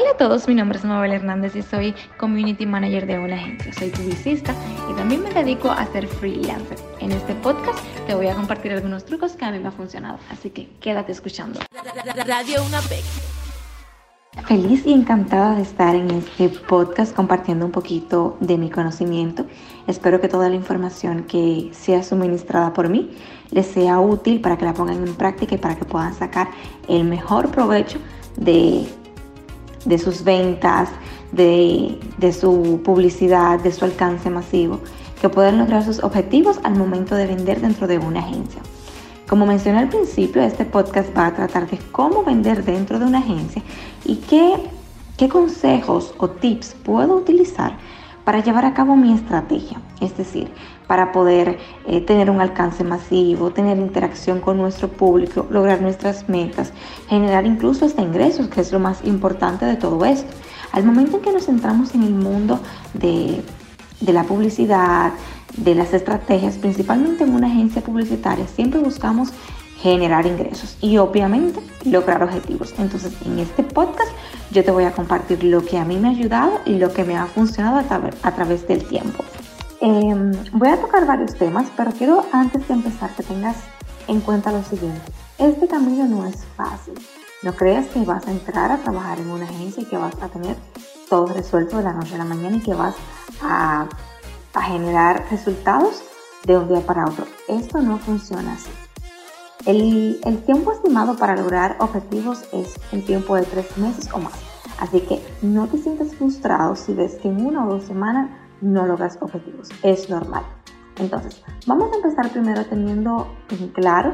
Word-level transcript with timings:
Hola 0.00 0.12
a 0.12 0.16
todos, 0.16 0.48
mi 0.48 0.54
nombre 0.54 0.78
es 0.78 0.84
Mabel 0.86 1.12
Hernández 1.12 1.54
y 1.56 1.60
soy 1.60 1.94
Community 2.16 2.64
Manager 2.64 3.06
de 3.06 3.18
una 3.18 3.34
agencia. 3.34 3.70
Soy 3.74 3.90
publicista 3.90 4.54
y 4.90 4.94
también 4.94 5.22
me 5.22 5.28
dedico 5.28 5.70
a 5.70 5.84
ser 5.92 6.06
freelancer. 6.06 6.78
En 7.00 7.12
este 7.12 7.34
podcast 7.34 7.78
te 8.06 8.14
voy 8.14 8.28
a 8.28 8.34
compartir 8.34 8.72
algunos 8.72 9.04
trucos 9.04 9.32
que 9.32 9.44
a 9.44 9.50
mí 9.50 9.58
me 9.58 9.66
han 9.66 9.74
funcionado, 9.74 10.18
así 10.30 10.48
que 10.48 10.70
quédate 10.80 11.12
escuchando. 11.12 11.60
Radio 12.26 12.64
Una 12.64 12.80
Feliz 14.46 14.86
y 14.86 14.94
encantada 14.94 15.56
de 15.56 15.62
estar 15.62 15.94
en 15.94 16.10
este 16.10 16.48
podcast 16.48 17.14
compartiendo 17.14 17.66
un 17.66 17.72
poquito 17.72 18.38
de 18.40 18.56
mi 18.56 18.70
conocimiento. 18.70 19.44
Espero 19.86 20.18
que 20.18 20.28
toda 20.28 20.48
la 20.48 20.54
información 20.54 21.24
que 21.24 21.68
sea 21.72 22.02
suministrada 22.02 22.72
por 22.72 22.88
mí 22.88 23.10
les 23.50 23.66
sea 23.66 24.00
útil 24.00 24.40
para 24.40 24.56
que 24.56 24.64
la 24.64 24.72
pongan 24.72 25.06
en 25.06 25.14
práctica 25.14 25.56
y 25.56 25.58
para 25.58 25.76
que 25.76 25.84
puedan 25.84 26.14
sacar 26.14 26.48
el 26.88 27.04
mejor 27.04 27.50
provecho 27.50 27.98
de 28.38 28.86
de 29.84 29.98
sus 29.98 30.24
ventas, 30.24 30.88
de, 31.32 31.98
su 32.38 32.80
publicidad, 32.84 33.60
de 33.60 33.72
su 33.72 33.84
alcance 33.84 34.30
masivo, 34.30 34.80
que 35.20 35.28
puedan 35.28 35.58
lograr 35.58 35.84
sus 35.84 36.02
objetivos 36.02 36.58
al 36.62 36.76
momento 36.76 37.14
de 37.14 37.26
vender 37.26 37.60
dentro 37.60 37.86
de 37.86 37.98
una 37.98 38.20
agencia. 38.20 38.62
Como 39.28 39.46
mencioné 39.46 39.78
al 39.78 39.88
principio, 39.88 40.42
este 40.42 40.64
podcast 40.64 41.16
va 41.16 41.26
a 41.26 41.34
tratar 41.34 41.68
de 41.70 41.78
cómo 41.92 42.24
vender 42.24 42.64
dentro 42.64 42.98
de 42.98 43.04
una 43.04 43.18
agencia 43.18 43.62
y 44.04 44.16
qué, 44.16 44.54
qué 45.16 45.28
consejos 45.28 46.14
o 46.18 46.28
tips 46.28 46.74
puedo 46.82 47.16
utilizar 47.16 47.76
para 48.24 48.42
llevar 48.42 48.64
a 48.64 48.74
cabo 48.74 48.96
mi 48.96 49.12
estrategia, 49.12 49.80
es 50.00 50.16
decir, 50.16 50.50
para 50.90 51.12
poder 51.12 51.56
eh, 51.86 52.00
tener 52.00 52.30
un 52.30 52.40
alcance 52.40 52.82
masivo, 52.82 53.52
tener 53.52 53.78
interacción 53.78 54.40
con 54.40 54.56
nuestro 54.56 54.88
público, 54.88 55.46
lograr 55.48 55.80
nuestras 55.80 56.28
metas, 56.28 56.72
generar 57.08 57.46
incluso 57.46 57.84
hasta 57.84 58.02
ingresos, 58.02 58.48
que 58.48 58.60
es 58.60 58.72
lo 58.72 58.80
más 58.80 59.04
importante 59.04 59.66
de 59.66 59.76
todo 59.76 60.04
esto. 60.04 60.32
Al 60.72 60.82
momento 60.82 61.18
en 61.18 61.22
que 61.22 61.32
nos 61.32 61.46
centramos 61.46 61.94
en 61.94 62.02
el 62.02 62.12
mundo 62.12 62.58
de, 62.92 63.40
de 64.00 64.12
la 64.12 64.24
publicidad, 64.24 65.12
de 65.56 65.76
las 65.76 65.94
estrategias, 65.94 66.58
principalmente 66.58 67.22
en 67.22 67.36
una 67.36 67.46
agencia 67.46 67.82
publicitaria, 67.82 68.48
siempre 68.48 68.80
buscamos 68.80 69.32
generar 69.80 70.26
ingresos 70.26 70.76
y 70.80 70.96
obviamente 70.96 71.60
lograr 71.84 72.24
objetivos. 72.24 72.74
Entonces 72.78 73.12
en 73.24 73.38
este 73.38 73.62
podcast 73.62 74.10
yo 74.50 74.64
te 74.64 74.72
voy 74.72 74.84
a 74.84 74.90
compartir 74.90 75.44
lo 75.44 75.64
que 75.64 75.78
a 75.78 75.84
mí 75.84 75.98
me 75.98 76.08
ha 76.08 76.10
ayudado 76.10 76.60
y 76.66 76.78
lo 76.78 76.92
que 76.92 77.04
me 77.04 77.16
ha 77.16 77.26
funcionado 77.26 77.78
a, 77.78 78.32
través 78.32 78.66
del 78.66 78.84
tiempo. 78.84 79.24
Em, 79.80 80.32
voy 80.52 80.68
a 80.68 80.80
tocar 80.80 81.06
varios 81.06 81.34
temas, 81.34 81.68
pero 81.76 81.90
quiero 81.92 82.24
antes 82.32 82.66
de 82.68 82.74
empezar 82.74 83.14
que 83.16 83.22
tengas 83.22 83.56
en 84.08 84.20
cuenta 84.20 84.52
lo 84.52 84.62
siguiente. 84.62 85.00
Este 85.38 85.66
camino 85.68 86.06
no 86.06 86.26
es 86.26 86.44
fácil. 86.56 86.94
No 87.42 87.54
creas 87.54 87.86
que 87.86 88.04
vas 88.04 88.26
a 88.26 88.30
entrar 88.30 88.70
a 88.70 88.78
trabajar 88.78 89.18
en 89.20 89.30
una 89.30 89.46
agencia 89.46 89.82
y 89.82 89.86
que 89.86 89.96
vas 89.96 90.14
a 90.20 90.28
tener 90.28 90.56
todo 91.08 91.26
resuelto 91.26 91.78
de 91.78 91.84
la 91.84 91.94
noche 91.94 92.14
a 92.14 92.18
la 92.18 92.24
mañana 92.24 92.56
y 92.56 92.60
que 92.60 92.74
vas 92.74 92.94
a, 93.42 93.88
a 94.52 94.62
generar 94.62 95.26
resultados 95.30 96.02
de 96.44 96.58
un 96.58 96.68
día 96.68 96.80
para 96.80 97.06
otro. 97.06 97.24
Esto 97.48 97.80
no 97.80 97.98
funciona 97.98 98.52
así. 98.52 98.70
El, 99.66 100.42
tiempo 100.46 100.72
estimado 100.72 101.16
para 101.16 101.36
lograr 101.36 101.76
objetivos 101.80 102.44
es 102.52 102.74
un 102.92 103.02
tiempo 103.04 103.36
de 103.36 103.42
tres 103.42 103.76
meses 103.76 104.08
o 104.12 104.18
más. 104.18 104.32
Así 104.78 105.00
que 105.00 105.22
no 105.42 105.66
te 105.66 105.76
sientas 105.76 106.14
frustrado 106.14 106.76
si 106.76 106.94
ves 106.94 107.16
que 107.16 107.28
en 107.28 107.44
una 107.44 107.66
o 107.66 107.74
dos 107.74 107.84
semanas 107.84 108.30
no 108.60 108.86
logras 108.86 109.18
objetivos. 109.20 109.68
Es 109.82 110.10
normal. 110.10 110.44
Entonces, 110.96 111.42
vamos 111.66 111.90
a 111.92 111.96
empezar 111.96 112.30
primero 112.30 112.64
teniendo 112.66 113.28
en 113.50 113.68
claro 113.68 114.12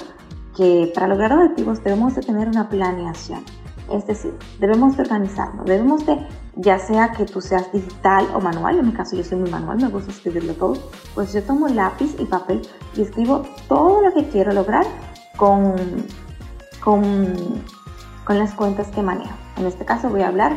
que 0.57 0.91
para 0.95 1.09
lograr 1.09 1.33
objetivos 1.33 1.83
debemos 1.83 2.15
de 2.15 2.23
tener 2.23 2.49
una 2.49 2.69
planeación. 2.69 3.45
Es 3.93 4.07
decir, 4.07 4.35
debemos 4.59 4.97
de 4.97 5.03
organizarnos, 5.03 5.65
debemos 5.65 6.05
de, 6.07 6.19
ya 6.57 6.79
sea 6.79 7.13
que 7.13 7.25
tú 7.25 7.41
seas 7.41 7.71
digital 7.73 8.27
o 8.35 8.41
manual, 8.41 8.81
en 8.81 8.87
mi 8.87 8.93
caso 8.93 9.15
yo 9.15 9.23
soy 9.23 9.39
muy 9.39 9.51
manual, 9.51 9.81
me 9.81 9.89
gusta 9.89 10.11
escribirlo 10.11 10.55
todo, 10.55 10.75
pues 11.15 11.33
yo 11.33 11.43
tomo 11.45 11.69
lápiz 11.69 12.17
y 12.19 12.25
papel 12.25 12.63
y 12.97 13.03
escribo 13.03 13.45
todo 13.69 14.03
lo 14.03 14.12
que 14.12 14.29
quiero 14.29 14.53
lograr 14.53 14.85
con, 15.37 15.77
con, 16.83 17.35
las 18.29 18.55
cuentas 18.55 18.89
que 18.89 19.03
manejo. 19.03 19.35
En 19.56 19.67
este 19.67 19.85
caso 19.85 20.09
voy 20.09 20.23
a 20.23 20.29
hablar 20.29 20.56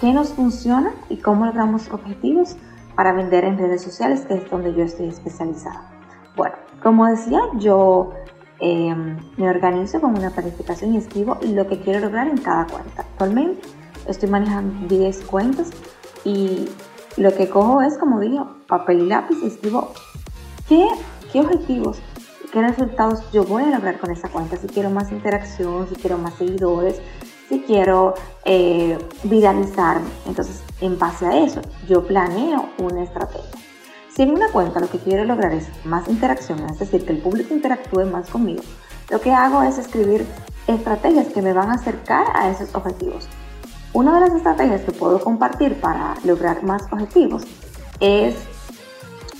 qué 0.00 0.12
nos 0.12 0.28
funciona 0.28 0.92
y 1.08 1.16
cómo 1.16 1.46
logramos 1.46 1.90
objetivos 1.90 2.56
para 2.96 3.12
vender 3.12 3.44
en 3.44 3.58
redes 3.58 3.82
sociales, 3.82 4.22
que 4.26 4.34
es 4.34 4.50
donde 4.50 4.74
yo 4.74 4.82
estoy 4.82 5.08
especializada. 5.08 5.90
Bueno, 6.34 6.56
como 6.82 7.06
decía, 7.06 7.40
yo 7.58 8.12
em, 8.58 9.18
me 9.36 9.48
organizo 9.48 10.00
con 10.00 10.18
una 10.18 10.30
planificación 10.30 10.94
y 10.94 10.98
escribo 10.98 11.38
lo 11.42 11.66
que 11.68 11.80
quiero 11.80 12.00
lograr 12.00 12.26
en 12.26 12.38
cada 12.38 12.66
cuenta. 12.66 13.02
Actualmente 13.02 13.68
estoy 14.06 14.28
manejando 14.28 14.88
10 14.88 15.24
cuentas 15.24 15.70
y 16.24 16.68
lo 17.16 17.34
que 17.34 17.48
cojo 17.48 17.82
es, 17.82 17.96
como 17.98 18.20
digo, 18.20 18.56
papel 18.66 19.02
y 19.02 19.06
lápiz 19.06 19.36
y 19.42 19.46
escribo 19.46 19.92
qué, 20.68 20.88
qué 21.32 21.40
objetivos 21.40 22.00
qué 22.56 22.62
resultados 22.62 23.20
yo 23.32 23.44
voy 23.44 23.64
a 23.64 23.66
lograr 23.66 23.98
con 23.98 24.10
esa 24.10 24.30
cuenta, 24.30 24.56
si 24.56 24.66
quiero 24.66 24.88
más 24.88 25.12
interacción, 25.12 25.86
si 25.88 25.94
quiero 25.96 26.16
más 26.16 26.34
seguidores, 26.34 27.00
si 27.50 27.60
quiero 27.60 28.14
eh, 28.46 28.96
viralizarme. 29.24 30.08
Entonces, 30.26 30.62
en 30.80 30.98
base 30.98 31.26
a 31.26 31.44
eso, 31.44 31.60
yo 31.88 32.06
planeo 32.06 32.68
una 32.78 33.02
estrategia. 33.02 33.60
Si 34.14 34.22
en 34.22 34.30
una 34.30 34.50
cuenta 34.50 34.80
lo 34.80 34.88
que 34.88 34.98
quiero 34.98 35.24
lograr 35.24 35.52
es 35.52 35.68
más 35.84 36.08
interacción, 36.08 36.60
es 36.70 36.78
decir, 36.78 37.04
que 37.04 37.12
el 37.12 37.18
público 37.18 37.52
interactúe 37.52 38.04
más 38.06 38.30
conmigo, 38.30 38.62
lo 39.10 39.20
que 39.20 39.32
hago 39.32 39.62
es 39.62 39.78
escribir 39.78 40.26
estrategias 40.66 41.28
que 41.28 41.42
me 41.42 41.52
van 41.52 41.70
a 41.70 41.74
acercar 41.74 42.26
a 42.34 42.48
esos 42.48 42.74
objetivos. 42.74 43.28
Una 43.92 44.14
de 44.14 44.20
las 44.20 44.34
estrategias 44.34 44.82
que 44.82 44.92
puedo 44.92 45.20
compartir 45.20 45.80
para 45.80 46.14
lograr 46.24 46.62
más 46.62 46.82
objetivos 46.90 47.44
es, 48.00 48.34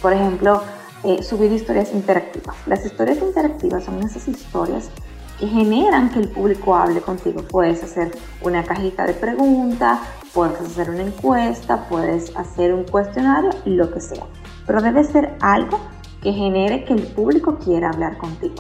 por 0.01 0.13
ejemplo, 0.13 0.63
eh, 1.05 1.23
subir 1.23 1.53
historias 1.53 1.93
interactivas. 1.93 2.57
Las 2.67 2.85
historias 2.85 3.19
interactivas 3.19 3.85
son 3.85 4.03
esas 4.03 4.27
historias 4.29 4.91
que 5.39 5.47
generan 5.47 6.11
que 6.11 6.21
el 6.21 6.29
público 6.29 6.75
hable 6.75 7.01
contigo. 7.01 7.43
Puedes 7.43 7.83
hacer 7.83 8.17
una 8.41 8.65
cajita 8.65 9.07
de 9.07 9.15
preguntas, 9.15 10.01
puedes 10.37 10.61
hacer 10.61 10.91
una 10.91 11.03
encuesta, 11.03 11.89
puedes 11.89 12.37
hacer 12.37 12.73
un 12.73 12.85
cuestionario, 12.85 13.51
lo 13.65 13.93
que 13.93 14.01
sea. 14.01 14.25
Pero 14.67 14.81
debe 14.81 15.03
ser 15.03 15.37
algo 15.41 15.81
que 16.23 16.33
genere 16.33 16.85
que 16.85 16.93
el 16.93 17.03
público 17.09 17.59
quiera 17.59 17.91
hablar 17.91 18.17
contigo. 18.19 18.55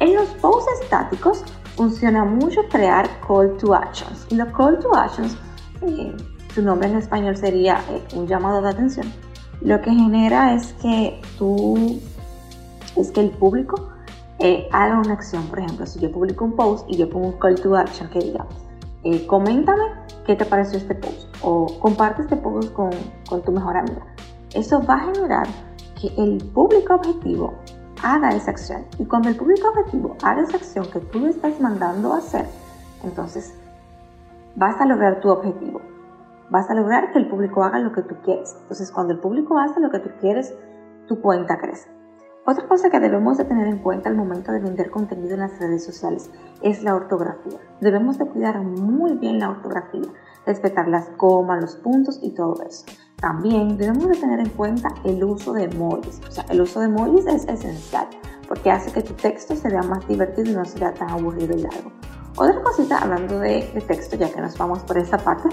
En 0.00 0.16
los 0.16 0.26
posts 0.40 0.80
estáticos 0.82 1.44
funciona 1.76 2.24
mucho 2.24 2.62
crear 2.68 3.08
call 3.28 3.56
to 3.58 3.72
actions. 3.72 4.26
Y 4.30 4.34
los 4.34 4.48
call 4.48 4.80
to 4.80 4.92
actions, 4.96 5.36
eh, 5.82 6.12
su 6.52 6.62
nombre 6.62 6.88
en 6.88 6.96
español 6.96 7.36
sería 7.36 7.80
eh, 7.90 8.02
un 8.16 8.26
llamado 8.26 8.60
de 8.60 8.70
atención 8.70 9.06
lo 9.64 9.80
que 9.80 9.90
genera 9.90 10.54
es 10.54 10.74
que 10.74 11.20
tú, 11.38 11.98
es 12.96 13.10
que 13.10 13.20
el 13.20 13.30
público 13.30 13.88
eh, 14.38 14.68
haga 14.72 14.98
una 14.98 15.14
acción. 15.14 15.46
Por 15.46 15.60
ejemplo, 15.60 15.86
si 15.86 16.00
yo 16.00 16.12
publico 16.12 16.44
un 16.44 16.54
post 16.54 16.88
y 16.88 16.96
yo 16.96 17.08
pongo 17.08 17.28
un 17.28 17.38
call 17.38 17.54
to 17.54 17.74
action 17.74 18.08
que 18.10 18.18
diga, 18.18 18.46
eh, 19.04 19.26
coméntame 19.26 19.84
qué 20.26 20.36
te 20.36 20.44
pareció 20.44 20.78
este 20.78 20.94
post 20.94 21.28
o 21.42 21.78
comparte 21.80 22.22
este 22.22 22.36
post 22.36 22.72
con, 22.72 22.90
con 23.28 23.42
tu 23.42 23.52
mejor 23.52 23.76
amiga. 23.76 24.04
Eso 24.54 24.82
va 24.82 24.94
a 24.94 25.12
generar 25.12 25.46
que 26.00 26.08
el 26.16 26.38
público 26.52 26.94
objetivo 26.94 27.54
haga 28.02 28.30
esa 28.30 28.50
acción. 28.50 28.84
Y 28.98 29.06
cuando 29.06 29.28
el 29.28 29.36
público 29.36 29.68
objetivo 29.68 30.16
haga 30.22 30.42
esa 30.42 30.56
acción 30.56 30.86
que 30.90 31.00
tú 31.00 31.20
le 31.20 31.30
estás 31.30 31.60
mandando 31.60 32.12
a 32.12 32.18
hacer, 32.18 32.46
entonces 33.02 33.54
vas 34.56 34.80
a 34.80 34.86
lograr 34.86 35.20
tu 35.20 35.28
objetivo 35.28 35.80
vas 36.50 36.70
a 36.70 36.74
lograr 36.74 37.12
que 37.12 37.18
el 37.18 37.28
público 37.28 37.62
haga 37.64 37.78
lo 37.78 37.92
que 37.92 38.02
tú 38.02 38.16
quieres. 38.22 38.56
Entonces, 38.62 38.90
cuando 38.90 39.12
el 39.12 39.18
público 39.18 39.58
hace 39.58 39.80
lo 39.80 39.90
que 39.90 39.98
tú 39.98 40.10
quieres, 40.20 40.54
tu 41.08 41.20
cuenta 41.20 41.58
crece. 41.58 41.88
Otra 42.46 42.68
cosa 42.68 42.90
que 42.90 43.00
debemos 43.00 43.38
de 43.38 43.46
tener 43.46 43.66
en 43.68 43.78
cuenta 43.78 44.10
al 44.10 44.16
momento 44.16 44.52
de 44.52 44.58
vender 44.58 44.90
contenido 44.90 45.32
en 45.32 45.40
las 45.40 45.58
redes 45.58 45.82
sociales 45.82 46.30
es 46.60 46.82
la 46.82 46.94
ortografía. 46.94 47.58
Debemos 47.80 48.18
de 48.18 48.26
cuidar 48.26 48.60
muy 48.60 49.16
bien 49.16 49.38
la 49.38 49.48
ortografía, 49.48 50.12
respetar 50.44 50.86
las 50.88 51.06
comas, 51.16 51.62
los 51.62 51.76
puntos 51.76 52.18
y 52.20 52.32
todo 52.34 52.62
eso. 52.68 52.84
También 53.16 53.78
debemos 53.78 54.08
de 54.08 54.16
tener 54.16 54.40
en 54.40 54.50
cuenta 54.50 54.90
el 55.04 55.24
uso 55.24 55.54
de 55.54 55.64
emojis. 55.64 56.20
O 56.28 56.30
sea, 56.30 56.44
el 56.50 56.60
uso 56.60 56.80
de 56.80 56.86
emojis 56.86 57.26
es 57.26 57.48
esencial 57.48 58.08
porque 58.46 58.70
hace 58.70 58.92
que 58.92 59.00
tu 59.00 59.14
texto 59.14 59.56
se 59.56 59.70
vea 59.70 59.82
más 59.82 60.06
divertido 60.06 60.50
y 60.50 60.54
no 60.54 60.66
sea 60.66 60.92
tan 60.92 61.08
aburrido 61.08 61.56
y 61.56 61.62
largo. 61.62 61.92
Otra 62.36 62.62
cosita, 62.62 62.98
hablando 62.98 63.38
de, 63.38 63.70
de 63.72 63.80
texto, 63.80 64.16
ya 64.16 64.30
que 64.30 64.42
nos 64.42 64.58
vamos 64.58 64.80
por 64.80 64.98
esa 64.98 65.16
parte, 65.16 65.48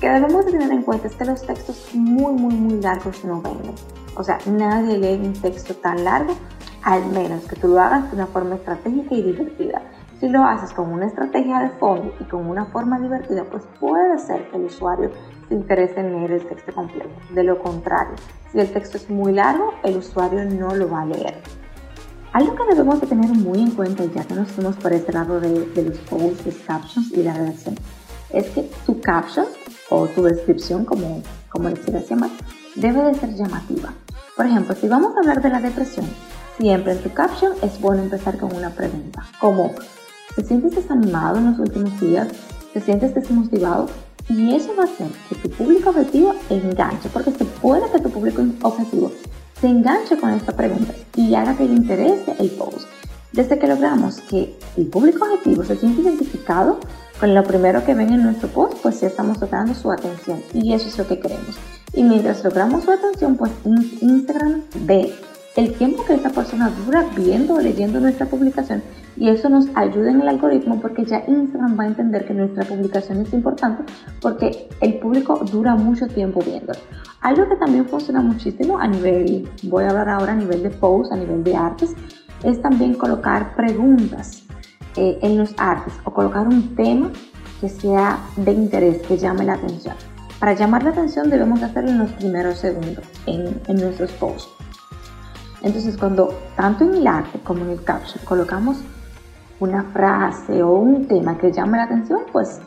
que 0.00 0.08
debemos 0.08 0.46
tener 0.46 0.70
en 0.70 0.82
cuenta 0.82 1.08
es 1.08 1.16
que 1.16 1.24
los 1.24 1.42
textos 1.42 1.90
muy, 1.94 2.32
muy, 2.32 2.54
muy 2.54 2.80
largos 2.80 3.24
no 3.24 3.40
venden. 3.42 3.74
O 4.16 4.22
sea, 4.22 4.38
nadie 4.46 4.98
lee 4.98 5.20
un 5.26 5.32
texto 5.32 5.74
tan 5.74 6.04
largo, 6.04 6.34
al 6.82 7.04
menos 7.06 7.44
que 7.44 7.56
tú 7.56 7.68
lo 7.68 7.80
hagas 7.80 8.10
de 8.10 8.16
una 8.16 8.26
forma 8.26 8.56
estratégica 8.56 9.14
y 9.14 9.22
divertida. 9.22 9.82
Si 10.20 10.28
lo 10.28 10.44
haces 10.44 10.72
con 10.72 10.92
una 10.92 11.06
estrategia 11.06 11.60
de 11.60 11.70
fondo 11.70 12.12
y 12.20 12.24
con 12.24 12.46
una 12.46 12.66
forma 12.66 12.98
divertida, 12.98 13.44
pues 13.44 13.64
puede 13.78 14.18
ser 14.18 14.50
que 14.50 14.56
el 14.56 14.64
usuario 14.64 15.10
se 15.48 15.54
interese 15.54 16.00
en 16.00 16.12
leer 16.12 16.32
el 16.32 16.46
texto 16.46 16.72
completo. 16.72 17.10
De 17.30 17.44
lo 17.44 17.60
contrario, 17.62 18.14
si 18.52 18.58
el 18.58 18.72
texto 18.72 18.96
es 18.96 19.08
muy 19.08 19.32
largo, 19.32 19.74
el 19.84 19.96
usuario 19.96 20.44
no 20.44 20.74
lo 20.74 20.90
va 20.90 21.02
a 21.02 21.06
leer. 21.06 21.40
Algo 22.32 22.54
que 22.54 22.64
debemos 22.74 23.00
de 23.00 23.06
tener 23.06 23.30
muy 23.30 23.60
en 23.60 23.70
cuenta, 23.70 24.04
ya 24.04 24.24
que 24.24 24.34
nos 24.34 24.48
fuimos 24.50 24.76
por 24.76 24.92
este 24.92 25.12
lado 25.12 25.40
de, 25.40 25.66
de 25.66 25.82
los 25.82 25.98
posts, 25.98 26.46
los 26.46 26.56
captions 26.66 27.12
y 27.12 27.22
la 27.22 27.34
redacción, 27.34 27.76
es 28.30 28.50
que 28.50 28.70
tu 28.84 29.00
caption 29.00 29.46
o 29.90 30.06
tu 30.08 30.22
descripción, 30.22 30.84
como, 30.84 31.22
como 31.50 31.68
le 31.68 31.76
quieras 31.76 32.08
llamar, 32.08 32.30
debe 32.74 33.02
de 33.02 33.14
ser 33.14 33.34
llamativa. 33.34 33.92
Por 34.36 34.46
ejemplo, 34.46 34.74
si 34.80 34.88
vamos 34.88 35.16
a 35.16 35.20
hablar 35.20 35.42
de 35.42 35.50
la 35.50 35.60
depresión, 35.60 36.06
siempre 36.58 36.92
en 36.92 37.02
tu 37.02 37.12
caption 37.12 37.52
es 37.62 37.80
bueno 37.80 38.02
empezar 38.02 38.38
con 38.38 38.54
una 38.54 38.70
pregunta, 38.70 39.24
como 39.40 39.72
¿te 40.36 40.44
sientes 40.44 40.74
desanimado 40.74 41.38
en 41.38 41.50
los 41.50 41.58
últimos 41.58 41.98
días? 42.00 42.28
¿Te 42.72 42.80
sientes 42.80 43.14
desmotivado? 43.14 43.88
Y 44.28 44.54
eso 44.54 44.74
va 44.76 44.82
a 44.82 44.86
hacer 44.86 45.08
que 45.28 45.36
tu 45.36 45.50
público 45.50 45.90
objetivo 45.90 46.34
enganche, 46.50 47.08
porque 47.08 47.32
se 47.32 47.44
puede 47.44 47.90
que 47.90 47.98
tu 47.98 48.10
público 48.10 48.44
objetivo 48.62 49.10
se 49.60 49.68
enganche 49.68 50.16
con 50.18 50.30
esta 50.30 50.52
pregunta 50.52 50.94
y 51.16 51.34
haga 51.34 51.56
que 51.56 51.64
le 51.64 51.74
interese 51.74 52.36
el 52.38 52.50
post. 52.50 52.86
Desde 53.32 53.58
que 53.58 53.66
logramos 53.66 54.20
que 54.20 54.56
el 54.76 54.86
público 54.86 55.24
objetivo 55.24 55.64
se 55.64 55.76
siente 55.76 56.02
identificado 56.02 56.78
con 57.18 57.34
lo 57.34 57.42
primero 57.42 57.84
que 57.84 57.94
ven 57.94 58.12
en 58.12 58.22
nuestro 58.22 58.48
post, 58.48 58.78
pues 58.82 59.00
ya 59.00 59.08
estamos 59.08 59.40
logrando 59.40 59.74
su 59.74 59.90
atención 59.90 60.40
y 60.52 60.72
eso 60.72 60.88
es 60.88 60.98
lo 60.98 61.06
que 61.06 61.18
queremos. 61.18 61.56
Y 61.92 62.02
mientras 62.02 62.44
logramos 62.44 62.84
su 62.84 62.92
atención, 62.92 63.36
pues 63.36 63.50
Instagram 64.00 64.62
ve 64.80 65.12
el 65.56 65.72
tiempo 65.74 66.04
que 66.04 66.14
esta 66.14 66.30
persona 66.30 66.70
dura 66.84 67.04
viendo 67.16 67.54
o 67.54 67.60
leyendo 67.60 67.98
nuestra 67.98 68.26
publicación 68.26 68.82
y 69.16 69.28
eso 69.28 69.48
nos 69.48 69.66
ayuda 69.74 70.10
en 70.10 70.20
el 70.20 70.28
algoritmo 70.28 70.80
porque 70.80 71.04
ya 71.04 71.24
Instagram 71.26 71.76
va 71.76 71.84
a 71.84 71.86
entender 71.88 72.24
que 72.24 72.34
nuestra 72.34 72.64
publicación 72.64 73.22
es 73.22 73.32
importante 73.32 73.82
porque 74.20 74.68
el 74.80 74.98
público 75.00 75.40
dura 75.50 75.74
mucho 75.74 76.06
tiempo 76.06 76.40
viendo. 76.40 76.72
Algo 77.20 77.48
que 77.48 77.56
también 77.56 77.86
funciona 77.86 78.20
muchísimo 78.20 78.78
a 78.78 78.86
nivel, 78.86 79.48
voy 79.64 79.84
a 79.84 79.90
hablar 79.90 80.08
ahora 80.08 80.32
a 80.34 80.36
nivel 80.36 80.62
de 80.62 80.70
posts, 80.70 81.12
a 81.12 81.16
nivel 81.16 81.42
de 81.42 81.56
artes, 81.56 81.94
es 82.44 82.62
también 82.62 82.94
colocar 82.94 83.56
preguntas 83.56 84.44
eh, 84.96 85.18
en 85.22 85.38
los 85.38 85.54
artes 85.58 85.94
o 86.04 86.12
colocar 86.12 86.46
un 86.46 86.74
tema 86.74 87.10
que 87.60 87.68
sea 87.68 88.18
de 88.36 88.52
interés, 88.52 89.02
que 89.06 89.16
llame 89.16 89.44
la 89.44 89.54
atención. 89.54 89.94
Para 90.38 90.54
llamar 90.54 90.84
la 90.84 90.90
atención 90.90 91.30
debemos 91.30 91.62
hacerlo 91.62 91.90
en 91.90 91.98
los 91.98 92.12
primeros 92.12 92.58
segundos 92.58 93.04
en, 93.26 93.60
en 93.66 93.76
nuestros 93.76 94.12
posts. 94.12 94.48
Entonces 95.62 95.96
cuando 95.96 96.32
tanto 96.56 96.84
en 96.84 96.94
el 96.94 97.06
arte 97.06 97.40
como 97.40 97.64
en 97.64 97.70
el 97.70 97.82
caption 97.82 98.24
colocamos 98.24 98.78
una 99.60 99.82
frase 99.84 100.62
o 100.62 100.74
un 100.74 101.06
tema 101.06 101.36
que 101.36 101.52
llame 101.52 101.78
la 101.78 101.84
atención, 101.84 102.20
pues 102.32 102.60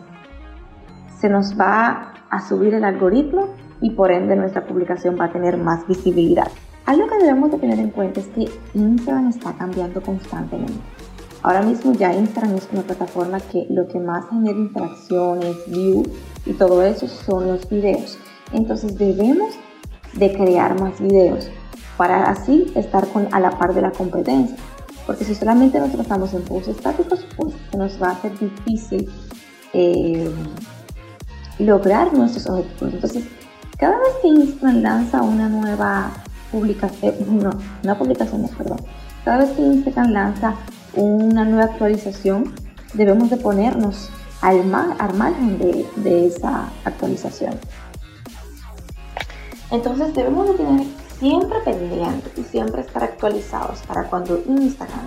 se 1.19 1.29
nos 1.29 1.57
va 1.57 2.13
a 2.29 2.47
subir 2.47 2.73
el 2.73 2.83
algoritmo 2.83 3.49
y 3.79 3.91
por 3.91 4.11
ende 4.11 4.35
nuestra 4.35 4.65
publicación 4.65 5.17
va 5.19 5.25
a 5.25 5.31
tener 5.31 5.57
más 5.57 5.87
visibilidad. 5.87 6.47
Algo 6.85 7.07
que 7.07 7.17
debemos 7.17 7.51
de 7.51 7.57
tener 7.59 7.79
en 7.79 7.91
cuenta 7.91 8.19
es 8.19 8.27
que 8.27 8.49
Instagram 8.73 9.29
está 9.29 9.53
cambiando 9.53 10.01
constantemente. 10.01 10.81
Ahora 11.43 11.61
mismo 11.61 11.93
ya 11.93 12.13
Instagram 12.13 12.55
es 12.55 12.67
una 12.71 12.83
plataforma 12.83 13.39
que 13.39 13.65
lo 13.69 13.87
que 13.87 13.99
más 13.99 14.29
genera 14.29 14.57
interacciones, 14.57 15.55
views 15.67 16.07
y 16.45 16.53
todo 16.53 16.83
eso 16.83 17.07
son 17.07 17.47
los 17.47 17.67
videos. 17.67 18.17
Entonces 18.53 18.97
debemos 18.97 19.53
de 20.13 20.33
crear 20.33 20.79
más 20.79 20.99
videos 20.99 21.49
para 21.97 22.29
así 22.29 22.71
estar 22.75 23.07
a 23.31 23.39
la 23.39 23.51
par 23.57 23.73
de 23.73 23.81
la 23.81 23.91
competencia. 23.91 24.55
Porque 25.05 25.25
si 25.25 25.33
solamente 25.33 25.79
nos 25.79 25.91
tratamos 25.91 26.33
en 26.33 26.43
posts 26.43 26.69
estáticos, 26.69 27.25
pues 27.35 27.53
nos 27.75 28.01
va 28.01 28.11
a 28.11 28.21
ser 28.21 28.37
difícil 28.37 29.09
eh, 29.73 30.31
lograr 31.57 32.13
nuestros 32.13 32.47
objetivos. 32.47 32.93
Entonces, 32.93 33.23
cada 33.77 33.97
vez 33.97 34.09
que 34.21 34.27
Instagram 34.27 34.81
lanza 34.81 35.21
una 35.23 35.49
nueva 35.49 36.11
publicación, 36.51 37.15
no, 37.43 37.49
una 37.83 37.97
publicación, 37.97 38.47
perdón, 38.57 38.77
cada 39.25 39.39
vez 39.39 39.49
que 39.51 39.61
Instagram 39.61 40.11
lanza 40.11 40.55
una 40.95 41.45
nueva 41.45 41.65
actualización, 41.65 42.53
debemos 42.93 43.29
de 43.29 43.37
ponernos 43.37 44.09
al, 44.41 44.65
margen 44.65 45.57
de, 45.59 45.87
de 45.97 46.27
esa 46.27 46.69
actualización. 46.83 47.59
Entonces 49.69 50.13
debemos 50.13 50.49
de 50.49 50.53
tener 50.55 50.87
siempre 51.19 51.59
pendientes 51.63 52.37
y 52.37 52.43
siempre 52.43 52.81
estar 52.81 53.03
actualizados 53.03 53.79
para 53.87 54.05
cuando 54.05 54.41
Instagram 54.47 55.05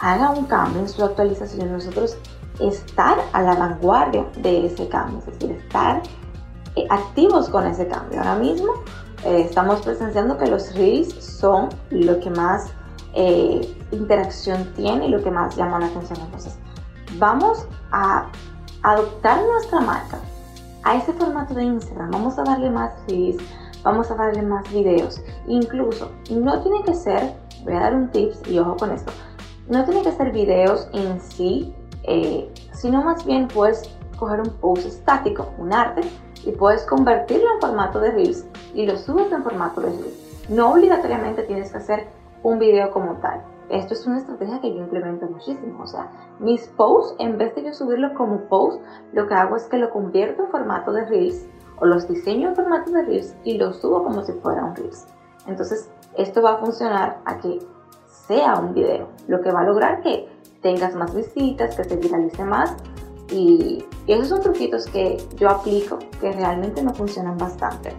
haga 0.00 0.30
un 0.30 0.44
cambio 0.44 0.82
en 0.82 0.88
su 0.88 1.02
actualización, 1.02 1.72
nosotros 1.72 2.16
estar 2.60 3.18
a 3.32 3.42
la 3.42 3.54
vanguardia 3.54 4.26
de 4.36 4.66
ese 4.66 4.88
cambio, 4.88 5.18
es 5.20 5.26
decir, 5.26 5.50
estar 5.52 6.02
eh, 6.76 6.86
activos 6.90 7.48
con 7.48 7.66
ese 7.66 7.86
cambio. 7.86 8.18
Ahora 8.18 8.36
mismo 8.36 8.72
eh, 9.24 9.42
estamos 9.42 9.80
presenciando 9.80 10.38
que 10.38 10.46
los 10.46 10.74
reels 10.74 11.14
son 11.14 11.70
lo 11.90 12.20
que 12.20 12.30
más 12.30 12.66
eh, 13.14 13.75
interacción 13.92 14.72
tiene 14.74 15.06
y 15.06 15.10
lo 15.10 15.22
que 15.22 15.30
más 15.30 15.56
llama 15.56 15.78
la 15.78 15.86
atención. 15.86 16.18
Entonces, 16.20 16.58
vamos 17.18 17.66
a 17.92 18.26
adoptar 18.82 19.42
nuestra 19.42 19.80
marca 19.80 20.18
a 20.84 20.96
ese 20.96 21.12
formato 21.12 21.54
de 21.54 21.64
Instagram. 21.64 22.10
Vamos 22.10 22.38
a 22.38 22.44
darle 22.44 22.70
más 22.70 22.92
reels, 23.08 23.42
vamos 23.82 24.10
a 24.10 24.14
darle 24.14 24.42
más 24.42 24.70
videos. 24.72 25.20
Incluso, 25.46 26.10
no 26.30 26.60
tiene 26.62 26.82
que 26.84 26.94
ser, 26.94 27.34
voy 27.64 27.74
a 27.74 27.80
dar 27.80 27.94
un 27.94 28.10
tips 28.10 28.48
y 28.48 28.58
ojo 28.58 28.76
con 28.76 28.92
esto, 28.92 29.12
no 29.68 29.84
tiene 29.84 30.02
que 30.02 30.12
ser 30.12 30.30
videos 30.32 30.88
en 30.92 31.20
sí, 31.20 31.74
sino 32.72 33.02
más 33.02 33.24
bien 33.24 33.48
puedes 33.48 33.90
coger 34.16 34.40
un 34.40 34.50
post 34.60 34.86
estático, 34.86 35.52
un 35.58 35.72
arte, 35.72 36.02
y 36.44 36.52
puedes 36.52 36.84
convertirlo 36.84 37.54
en 37.54 37.60
formato 37.60 37.98
de 37.98 38.12
Reels 38.12 38.46
y 38.72 38.86
lo 38.86 38.96
subes 38.96 39.32
en 39.32 39.42
formato 39.42 39.80
de 39.80 39.88
Reels. 39.88 40.48
No 40.48 40.72
obligatoriamente 40.72 41.42
tienes 41.42 41.72
que 41.72 41.78
hacer 41.78 42.06
un 42.44 42.60
video 42.60 42.92
como 42.92 43.14
tal. 43.14 43.42
Esto 43.68 43.94
es 43.94 44.06
una 44.06 44.18
estrategia 44.18 44.60
que 44.60 44.74
yo 44.74 44.82
implemento 44.82 45.26
muchísimo. 45.26 45.82
O 45.82 45.86
sea, 45.86 46.10
mis 46.38 46.66
posts, 46.68 47.16
en 47.18 47.36
vez 47.38 47.54
de 47.54 47.64
yo 47.64 47.72
subirlo 47.72 48.14
como 48.14 48.48
post, 48.48 48.80
lo 49.12 49.26
que 49.26 49.34
hago 49.34 49.56
es 49.56 49.64
que 49.64 49.78
lo 49.78 49.90
convierto 49.90 50.44
en 50.44 50.50
formato 50.50 50.92
de 50.92 51.04
Reels 51.04 51.46
o 51.78 51.86
los 51.86 52.08
diseño 52.08 52.48
en 52.50 52.56
formato 52.56 52.90
de 52.90 53.02
Reels 53.02 53.34
y 53.44 53.58
los 53.58 53.80
subo 53.80 54.04
como 54.04 54.22
si 54.22 54.32
fuera 54.34 54.64
un 54.64 54.76
Reels. 54.76 55.06
Entonces, 55.46 55.90
esto 56.16 56.42
va 56.42 56.54
a 56.54 56.58
funcionar 56.58 57.20
a 57.24 57.38
que 57.38 57.58
sea 58.06 58.58
un 58.58 58.74
video, 58.74 59.08
lo 59.28 59.40
que 59.40 59.50
va 59.50 59.60
a 59.60 59.64
lograr 59.64 60.00
que 60.00 60.28
tengas 60.62 60.94
más 60.94 61.14
visitas, 61.14 61.76
que 61.76 61.84
se 61.84 61.96
viralice 61.96 62.44
más 62.44 62.76
y, 63.30 63.84
esos 64.06 64.28
son 64.28 64.40
truquitos 64.40 64.86
que 64.86 65.16
yo 65.36 65.50
aplico 65.50 65.98
que 66.20 66.30
realmente 66.32 66.82
me 66.82 66.94
funcionan 66.94 67.36
bastante. 67.36 67.92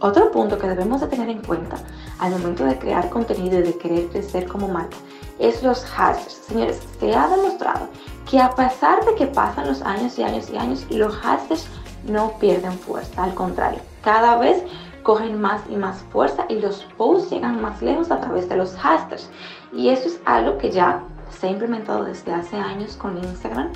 Otro 0.00 0.30
punto 0.30 0.58
que 0.58 0.68
debemos 0.68 1.00
de 1.00 1.08
tener 1.08 1.28
en 1.28 1.42
cuenta 1.42 1.76
al 2.20 2.30
momento 2.30 2.64
de 2.64 2.78
crear 2.78 3.08
contenido 3.08 3.58
y 3.58 3.62
de 3.62 3.78
querer 3.78 4.06
crecer 4.08 4.46
como 4.46 4.68
marca 4.68 4.96
es 5.38 5.62
los 5.62 5.84
hashtags. 5.84 6.32
Señores, 6.32 6.80
se 7.00 7.14
ha 7.14 7.28
demostrado 7.28 7.88
que 8.28 8.40
a 8.40 8.54
pesar 8.54 9.04
de 9.04 9.14
que 9.14 9.26
pasan 9.26 9.66
los 9.66 9.82
años 9.82 10.18
y 10.18 10.22
años 10.22 10.50
y 10.50 10.56
años, 10.56 10.86
los 10.90 11.14
hashtags 11.16 11.66
no 12.06 12.32
pierden 12.38 12.72
fuerza. 12.72 13.24
Al 13.24 13.34
contrario, 13.34 13.80
cada 14.02 14.36
vez 14.38 14.62
cogen 15.02 15.40
más 15.40 15.62
y 15.68 15.76
más 15.76 15.98
fuerza 16.12 16.44
y 16.48 16.60
los 16.60 16.86
posts 16.96 17.30
llegan 17.30 17.62
más 17.62 17.80
lejos 17.82 18.10
a 18.10 18.20
través 18.20 18.48
de 18.48 18.56
los 18.56 18.74
hashtags. 18.76 19.30
Y 19.72 19.88
eso 19.88 20.08
es 20.08 20.20
algo 20.24 20.58
que 20.58 20.70
ya 20.70 21.02
se 21.30 21.46
ha 21.46 21.50
implementado 21.50 22.04
desde 22.04 22.32
hace 22.32 22.56
años 22.56 22.96
con 22.96 23.16
Instagram 23.18 23.70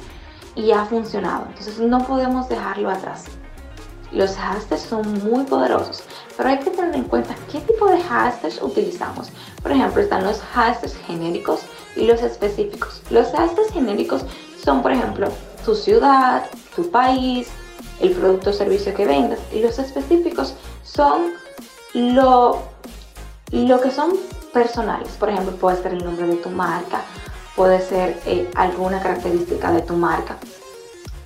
y 0.54 0.72
ha 0.72 0.84
funcionado. 0.84 1.46
Entonces 1.48 1.80
no 1.80 1.98
podemos 2.04 2.48
dejarlo 2.48 2.90
atrás. 2.90 3.26
Los 4.12 4.36
hashtags 4.36 4.82
son 4.82 5.24
muy 5.24 5.44
poderosos, 5.44 6.02
pero 6.36 6.50
hay 6.50 6.58
que 6.58 6.70
tener 6.70 6.94
en 6.94 7.04
cuenta 7.04 7.34
qué 7.50 7.60
tipo 7.60 7.86
de 7.86 8.00
hashtags 8.00 8.60
utilizamos. 8.62 9.30
Por 9.62 9.72
ejemplo, 9.72 10.02
están 10.02 10.24
los 10.24 10.40
hashtags 10.40 10.96
genéricos 11.06 11.60
y 11.96 12.06
los 12.06 12.22
específicos. 12.22 13.02
Los 13.10 13.28
hashtags 13.28 13.72
genéricos 13.72 14.24
son, 14.62 14.82
por 14.82 14.92
ejemplo, 14.92 15.28
tu 15.64 15.74
ciudad, 15.74 16.44
tu 16.76 16.90
país, 16.90 17.48
el 18.00 18.10
producto 18.12 18.50
o 18.50 18.52
servicio 18.52 18.94
que 18.94 19.06
vendas. 19.06 19.38
Y 19.52 19.60
los 19.60 19.78
específicos 19.78 20.54
son 20.84 21.32
lo, 21.94 22.62
lo 23.50 23.80
que 23.80 23.90
son 23.90 24.12
personales. 24.52 25.10
Por 25.18 25.30
ejemplo, 25.30 25.54
puede 25.56 25.82
ser 25.82 25.92
el 25.92 26.04
nombre 26.04 26.26
de 26.26 26.36
tu 26.36 26.50
marca, 26.50 27.00
puede 27.56 27.80
ser 27.80 28.20
eh, 28.26 28.50
alguna 28.54 29.00
característica 29.00 29.72
de 29.72 29.82
tu 29.82 29.94
marca. 29.94 30.36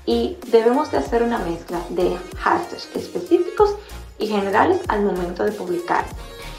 Y 0.07 0.39
debemos 0.47 0.91
de 0.93 0.99
hacer 0.99 1.23
una 1.23 1.39
mezcla 1.39 1.81
de 1.91 2.17
hashtags 2.39 2.89
específicos 2.95 3.75
y 4.19 4.29
generales 4.29 4.81
al 4.89 5.03
momento 5.03 5.45
de 5.45 5.53
publicar. 5.53 6.05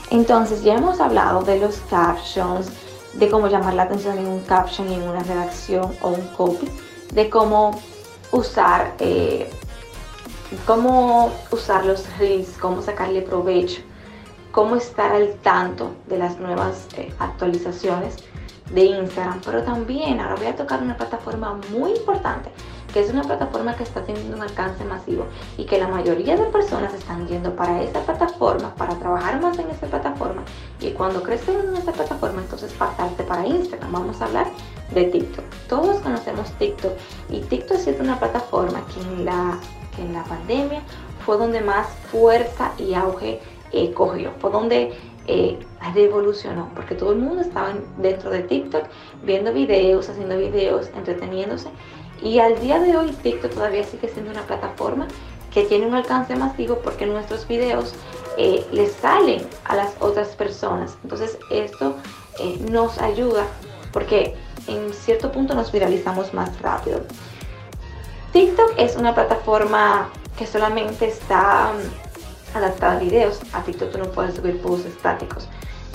Entonces 0.10 0.63
ya 0.63 0.75
hemos 0.75 1.00
hablado 1.00 1.44
de 1.44 1.60
los 1.60 1.77
captions, 1.89 2.68
de 3.13 3.30
cómo 3.30 3.48
llamar 3.48 3.74
la 3.74 3.84
atención 3.84 4.18
en 4.18 4.27
un 4.27 4.42
caption, 4.42 4.92
en 4.92 5.01
una 5.04 5.24
redacción 5.24 5.92
o 6.01 6.10
un 6.10 6.27
copy, 6.36 6.68
de 7.13 7.30
cómo 7.30 7.80
usar, 8.32 8.94
eh, 9.00 9.50
cómo 10.66 11.32
usar 11.51 11.86
los 11.86 12.06
reels, 12.18 12.50
cómo 12.60 12.82
sacarle 12.82 13.22
provecho, 13.22 13.82
cómo 14.51 14.75
estar 14.75 15.12
al 15.12 15.34
tanto 15.36 15.92
de 16.08 16.18
las 16.18 16.39
nuevas 16.39 16.88
eh, 16.96 17.13
actualizaciones 17.20 18.16
de 18.72 18.84
Instagram, 18.84 19.42
pero 19.46 19.63
también 19.63 20.20
ahora 20.20 20.36
voy 20.36 20.48
a 20.48 20.56
tocar 20.56 20.82
una 20.82 20.98
plataforma 20.98 21.60
muy 21.72 21.92
importante, 21.92 22.50
que 22.98 23.04
es 23.04 23.12
una 23.12 23.22
plataforma 23.22 23.75
que 23.75 23.84
está 23.84 24.04
teniendo 24.04 24.36
un 24.36 24.42
alcance 24.42 24.84
masivo 24.84 25.27
y 25.56 25.66
que 25.66 25.77
la 25.77 25.88
mayoría 25.88 26.36
de 26.36 26.46
personas 26.46 26.96
están 26.96 27.27
yendo 27.27 27.56
para 27.56 27.84
esta 27.84 28.00
plataforma, 28.01 28.74
para 28.74 28.96
trabajar 28.96 29.39
más 29.39 29.60
en 29.60 29.70
esta 29.70 29.86
plataforma 29.86 30.42
y 30.80 30.89
cuando 30.94 31.22
crecen 31.22 31.60
en 31.60 31.75
esta 31.75 31.92
plataforma, 31.92 32.42
entonces 32.42 32.74
pasarte 32.74 33.22
para 33.22 33.46
Instagram. 33.46 33.92
Vamos 33.92 34.20
a 34.20 34.25
hablar 34.25 34.48
de 34.96 35.04
TikTok. 35.04 35.46
Todos 35.70 36.01
conocemos 36.01 36.50
TikTok 36.54 36.94
y 37.30 37.42
TikTok 37.42 37.77
es 37.77 38.00
una 38.00 38.18
plataforma 38.18 38.82
que 38.92 39.00
en 39.01 39.25
la, 39.25 39.60
en 40.00 40.13
la 40.13 40.24
pandemia 40.24 40.82
fue 41.24 41.38
donde 41.38 41.62
más 41.62 41.86
fuerza 42.12 42.72
y 42.80 42.96
auge 42.96 43.39
eh, 43.74 43.94
cogió, 43.94 44.32
fue 44.39 44.50
donde 44.50 44.98
eh, 45.27 45.60
revolucionó, 45.94 46.72
porque 46.74 46.96
todo 46.96 47.12
el 47.12 47.20
mundo 47.20 47.42
estaba 47.42 47.75
dentro 47.98 48.32
de 48.32 48.42
TikTok 48.42 48.86
viendo 49.24 49.54
videos, 49.54 50.10
haciendo 50.10 50.36
videos, 50.36 50.89
entreteniéndose. 50.96 51.70
Y 52.22 52.40
al 52.40 52.60
día 52.60 52.80
de 52.80 52.98
hoy 52.98 53.12
TikTok 53.12 53.54
todavía 53.54 53.84
sigue 53.84 54.10
siendo 54.10 54.32
una 54.32 54.44
plataforma 54.44 55.08
que 55.54 55.64
tiene 55.64 55.88
un 55.88 55.94
alcance 55.94 56.36
masivo 56.36 56.80
porque 56.84 57.06
nuestros 57.06 57.48
videos 57.48 57.94
eh, 58.38 58.66
les 58.72 58.92
salen 58.94 59.48
a 59.66 59.76
las 59.76 59.94
otras 60.00 60.30
personas. 60.30 60.98
Entonces 61.04 61.38
esto 61.50 61.96
eh, 62.40 62.60
nos 62.70 63.00
ayuda 63.00 63.46
porque 63.92 64.36
en 64.68 64.94
cierto 64.94 65.32
punto 65.32 65.56
nos 65.56 65.72
viralizamos 65.72 66.34
más 66.34 66.60
rápido. 66.62 67.02
TikTok 68.34 68.74
es 68.78 68.96
una 68.96 69.16
plataforma 69.16 70.10
que 70.38 70.46
solamente 70.46 71.08
está 71.08 71.74
mm, 71.74 72.58
adaptada 72.58 72.98
a 72.98 73.00
videos. 73.00 73.40
A 73.54 73.64
TikTok 73.64 73.92
tú 73.92 73.98
no 73.98 74.06
puedes 74.06 74.36
subir 74.36 74.62
posts 74.62 74.86
estáticos. 74.86 75.48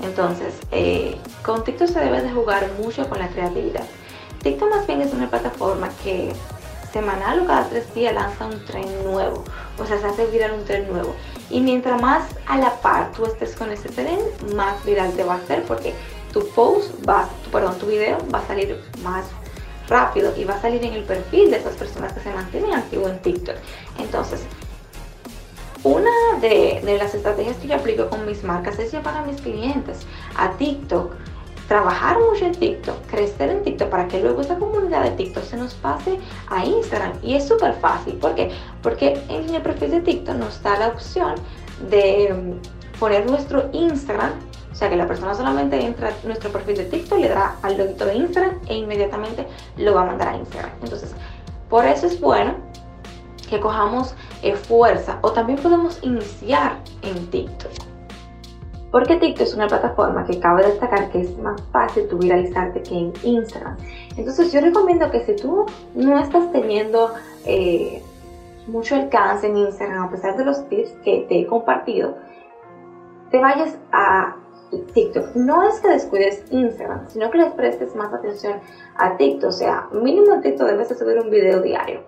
Entonces, 0.03 0.55
eh, 0.73 1.17
con 1.45 1.63
TikTok 1.63 1.89
se 1.89 2.01
debe 2.01 2.23
de 2.23 2.33
jugar 2.33 2.69
mucho 2.83 3.09
con 3.09 3.19
la 3.19 3.29
creatividad. 3.29 3.85
TikTok 4.43 4.71
más 4.71 4.87
bien 4.87 5.03
es 5.03 5.13
una 5.13 5.31
plataforma 5.31 5.89
que 6.03 6.33
semanal 6.93 7.41
o 7.41 7.47
cada 7.47 7.69
tres 7.69 7.93
días 7.95 8.15
lanza 8.15 8.47
un 8.47 8.65
tren 8.65 8.87
nuevo, 9.05 9.45
o 9.79 9.87
sea, 9.87 9.99
se 9.99 10.07
hace 10.07 10.27
viral 10.27 10.53
un 10.53 10.65
tren 10.65 10.93
nuevo. 10.93 11.15
Y 11.49 11.61
mientras 11.61 12.01
más 12.01 12.25
a 12.47 12.59
la 12.59 12.75
par 12.81 13.13
tú 13.13 13.25
estés 13.25 13.55
con 13.57 13.71
ese 13.71 13.89
tren, 13.89 14.19
más 14.55 14.85
viral 14.85 15.13
te 15.13 15.25
va 15.25 15.35
a 15.35 15.37
hacer 15.37 15.63
porque 15.65 15.95
tu 16.33 16.47
post 16.51 16.93
perdón, 17.51 17.79
tu 17.79 17.87
video 17.87 18.19
va 18.33 18.39
a 18.39 18.47
salir 18.47 18.79
más 19.03 19.25
rápido 19.89 20.33
y 20.37 20.45
va 20.45 20.55
a 20.55 20.61
salir 20.61 20.85
en 20.85 20.95
el 20.95 21.05
perfil 21.05 21.51
de 21.51 21.59
esas 21.59 21.75
personas 21.75 22.13
que 22.13 22.21
se 22.21 22.33
mantienen 22.33 22.73
activos 22.73 23.11
en 23.11 23.19
TikTok. 23.21 23.57
Entonces, 23.99 24.41
una 25.85 26.11
de, 26.41 26.81
las 26.99 27.15
estrategias 27.15 27.57
que 27.57 27.69
yo 27.69 27.75
aplico 27.75 28.09
con 28.09 28.25
mis 28.25 28.45
marcas 28.45 28.79
es 28.79 28.93
llevar 28.93 29.17
a 29.17 29.25
mis 29.25 29.41
clientes 29.41 29.99
a 30.37 30.53
TikTok 30.53 31.13
trabajar 31.73 32.19
mucho 32.21 32.45
en 32.45 32.53
TikTok, 32.53 33.07
crecer 33.07 33.49
en 33.49 33.63
TikTok 33.63 33.89
para 33.89 34.07
que 34.07 34.21
luego 34.21 34.43
esa 34.43 34.57
comunidad 34.57 35.05
de 35.05 35.13
TikTok 35.13 35.43
se 35.43 35.57
nos 35.57 35.73
pase 35.73 36.19
a 36.49 36.67
Instagram. 36.67 37.13
Y 37.23 37.35
es 37.35 37.49
súper 37.49 37.73
fácil. 37.77 38.17
¿Por 38.17 38.35
qué? 38.35 38.51
Porque 38.83 39.19
en 39.31 39.55
el 39.55 39.63
perfil 39.63 39.93
de 39.93 40.01
TikTok 40.03 40.37
nos 40.37 40.63
da 40.63 40.79
la 40.79 40.89
opción 40.89 41.37
de 41.89 42.31
mm, 42.31 42.99
poner 42.99 43.25
nuestro 43.25 43.71
Instagram. 43.73 44.33
O 44.71 44.75
sea 44.75 44.91
que 44.91 44.97
la 44.97 45.07
persona 45.07 45.35
solamente 45.35 45.83
entra 45.83 46.09
a 46.09 46.27
nuestro 46.27 46.53
perfil 46.53 46.77
de 46.77 46.85
TikTok, 46.85 47.19
le 47.19 47.31
da 47.31 47.57
al 47.63 47.79
loguito 47.79 48.05
de 48.05 48.17
Instagram 48.17 48.59
e 48.69 48.75
inmediatamente 48.75 49.47
lo 49.79 49.95
va 49.95 50.03
a 50.03 50.05
mandar 50.05 50.29
a 50.29 50.37
Instagram. 50.37 50.73
Entonces, 50.83 51.15
por 51.71 51.87
eso 51.87 52.07
es 52.07 52.21
bueno 52.21 52.53
que 53.49 53.59
cojamos 53.61 54.15
eh, 54.43 54.57
fuerza 54.57 55.21
o 55.23 55.33
también 55.33 55.59
podemos 55.59 55.99
iniciar 56.03 56.77
en 57.01 57.31
TikTok. 57.31 57.92
Porque 58.93 59.17
TikTok 59.17 59.47
es 59.47 59.55
una 59.55 59.67
plataforma 59.67 60.25
que 60.27 60.39
cabe 60.39 60.65
destacar 60.67 61.11
que 61.11 61.23
es 61.23 61.39
más 61.39 61.61
fácil 61.73 62.07
tu 62.09 62.19
viralizarte 62.19 62.83
que 62.83 62.95
en 62.95 63.13
Instagram. 63.23 63.79
Entonces 64.17 64.53
yo 64.53 64.61
recomiendo 64.61 65.11
que 65.11 65.25
si 65.25 65.35
tú 65.35 65.65
no 65.95 66.19
estás 66.19 66.53
teniendo 66.53 67.15
eh, 67.47 68.03
mucho 68.67 68.95
alcance 68.95 69.47
en 69.47 69.57
Instagram, 69.57 70.05
a 70.05 70.11
pesar 70.11 70.37
de 70.37 70.45
los 70.45 70.69
tips 70.69 70.91
que 71.05 71.25
te 71.27 71.41
he 71.41 71.47
compartido, 71.47 72.19
te 73.31 73.41
vayas 73.41 73.79
a 73.93 74.37
TikTok. 74.93 75.37
No 75.37 75.67
es 75.67 75.81
que 75.81 75.89
descuides 75.89 76.45
Instagram, 76.51 77.09
sino 77.09 77.31
que 77.31 77.39
les 77.39 77.53
prestes 77.55 77.95
más 77.97 78.13
atención 78.13 78.61
a 78.97 79.17
TikTok. 79.17 79.49
O 79.49 79.53
sea, 79.53 79.89
mínimo 79.93 80.35
en 80.35 80.43
TikTok 80.43 80.69
debes 80.69 80.91
de 80.91 80.97
subir 80.97 81.19
un 81.19 81.31
video 81.31 81.63
diario. 81.63 82.03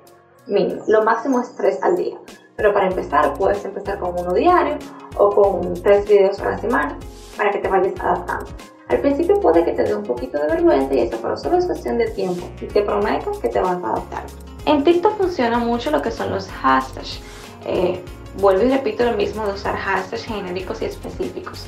Mínimo. 0.47 0.83
Lo 0.87 1.03
máximo 1.03 1.41
es 1.41 1.55
tres 1.57 1.83
al 1.83 1.97
día. 1.97 2.19
Pero 2.57 2.73
para 2.73 2.87
empezar, 2.87 3.35
puedes 3.35 3.65
empezar 3.65 3.99
con 3.99 4.19
uno 4.19 4.33
diario 4.33 4.79
o 5.17 5.31
con 5.31 5.75
tres 5.83 6.07
videos 6.09 6.41
a 6.41 6.51
la 6.51 6.59
semana 6.59 6.99
para 7.37 7.51
que 7.51 7.59
te 7.59 7.69
vayas 7.69 7.99
adaptando. 8.01 8.47
Al 8.89 9.01
principio 9.01 9.41
puede 9.41 9.65
que 9.65 9.73
te 9.73 9.83
dé 9.83 9.95
un 9.95 10.03
poquito 10.03 10.39
de 10.39 10.47
vergüenza 10.47 10.95
y 10.95 11.01
eso, 11.01 11.19
pero 11.21 11.37
solo 11.37 11.59
es 11.59 11.67
cuestión 11.67 11.99
de 11.99 12.11
tiempo 12.11 12.47
y 12.61 12.67
te 12.67 12.83
prometo 12.83 13.33
que 13.41 13.49
te 13.49 13.61
vas 13.61 13.83
a 13.83 13.93
adaptar. 13.93 14.25
En 14.67 14.85
TikTok 14.85 15.17
funciona 15.17 15.59
mucho 15.59 15.91
lo 15.91 16.03
que 16.03 16.11
son 16.11 16.31
los 16.31 16.49
hashtags. 16.49 17.21
Eh, 17.67 18.01
vuelvo 18.39 18.65
y 18.65 18.71
repito 18.71 19.05
lo 19.05 19.17
mismo 19.17 19.47
de 19.47 19.53
usar 19.55 19.77
hashtags 19.77 20.25
genéricos 20.25 20.83
y 20.83 20.85
específicos. 20.85 21.67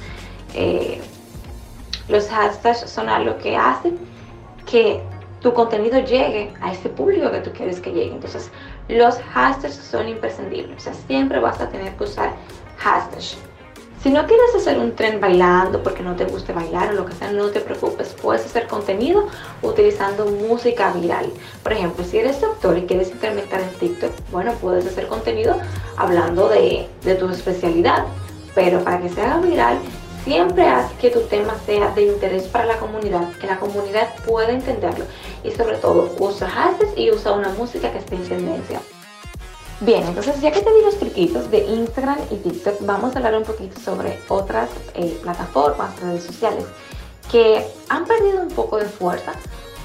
Eh, 0.55 1.01
los 2.09 2.29
hashtags 2.29 2.81
son 2.89 3.09
algo 3.09 3.37
que 3.39 3.57
hacen 3.57 3.99
que 4.67 5.03
tu 5.41 5.53
contenido 5.55 5.99
llegue 6.01 6.53
a 6.61 6.73
ese 6.73 6.89
público 6.89 7.31
que 7.31 7.41
tú 7.41 7.51
quieres 7.53 7.81
que 7.81 7.93
llegue. 7.93 8.13
Entonces, 8.13 8.51
los 8.89 9.17
hashtags 9.19 9.75
son 9.75 10.09
imprescindibles. 10.09 10.77
O 10.77 10.81
sea, 10.81 10.95
siempre 11.07 11.41
vas 11.41 11.61
a 11.61 11.69
tener 11.69 11.95
que 11.97 12.05
usar 12.05 12.33
hashtags. 12.79 13.37
Si 14.03 14.13
no 14.13 14.25
quieres 14.27 14.55
hacer 14.55 14.79
un 14.79 14.95
tren 14.95 15.21
bailando 15.21 15.83
porque 15.83 16.03
no 16.03 16.15
te 16.15 16.27
guste 16.27 16.53
bailar 16.53 16.91
o 16.91 16.93
lo 16.93 17.07
que 17.07 17.15
sea, 17.15 17.33
no 17.33 17.49
te 17.49 17.61
preocupes. 17.61 18.15
Puedes 18.23 18.45
hacer 18.45 18.69
contenido 18.69 19.27
utilizando 19.63 20.27
música 20.27 20.93
viral. 20.93 21.33
Por 21.63 21.73
ejemplo, 21.73 22.05
si 22.05 22.19
eres 22.19 22.41
doctor 22.41 22.79
y 22.79 22.83
quieres 22.83 23.11
incrementar 23.11 23.61
en 23.61 23.71
TikTok, 23.71 24.13
bueno, 24.31 24.53
puedes 24.61 24.87
hacer 24.87 25.09
contenido 25.09 25.59
hablando 25.97 26.49
de, 26.49 26.87
de 27.03 27.15
tu 27.17 27.29
especialidad. 27.31 28.05
Pero 28.55 28.85
para 28.85 29.01
que 29.01 29.09
se 29.09 29.21
haga 29.21 29.39
viral, 29.39 29.79
Siempre 30.27 30.67
haz 30.67 30.93
que 30.95 31.11
tu 31.11 31.21
tema 31.21 31.55
sea 31.67 31.93
de 31.93 32.03
interés 32.03 32.49
para 32.49 32.67
la 32.67 32.79
comunidad, 32.79 33.33
que 33.35 33.47
la 33.47 33.61
comunidad 33.61 34.13
pueda 34.27 34.51
entenderlo 34.51 35.05
y 35.45 35.53
sobre 35.53 35.77
todo 35.77 36.13
usa 36.19 36.51
hashtags 36.51 36.99
y 36.99 37.13
usa 37.13 37.31
una 37.31 37.51
música 37.51 37.93
que 37.93 37.99
esté 37.99 38.17
en 38.17 38.29
tendencia. 38.29 38.81
Bien, 39.79 40.03
entonces 40.03 40.41
ya 40.41 40.51
que 40.51 40.63
te 40.63 40.75
di 40.75 40.81
los 40.83 40.99
truquitos 40.99 41.49
de 41.53 41.59
Instagram 41.59 42.19
y 42.33 42.39
TikTok, 42.39 42.75
vamos 42.81 43.15
a 43.15 43.19
hablar 43.19 43.37
un 43.37 43.45
poquito 43.45 43.79
sobre 43.79 44.19
otras 44.27 44.69
eh, 44.95 45.17
plataformas, 45.23 45.97
redes 46.01 46.25
sociales 46.25 46.65
que 47.31 47.65
han 47.89 48.05
perdido 48.05 48.41
un 48.41 48.49
poco 48.49 48.79
de 48.79 48.87
fuerza, 48.87 49.33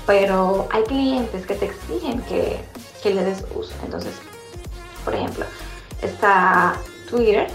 pero 0.07 0.67
hay 0.71 0.81
clientes 0.85 1.45
que 1.45 1.53
te 1.53 1.65
exigen 1.65 2.19
que, 2.23 2.59
que 3.03 3.13
le 3.13 3.23
des 3.23 3.45
uso. 3.55 3.73
Entonces, 3.85 4.15
por 5.05 5.13
ejemplo, 5.13 5.45
está 6.01 6.77
Twitter. 7.07 7.47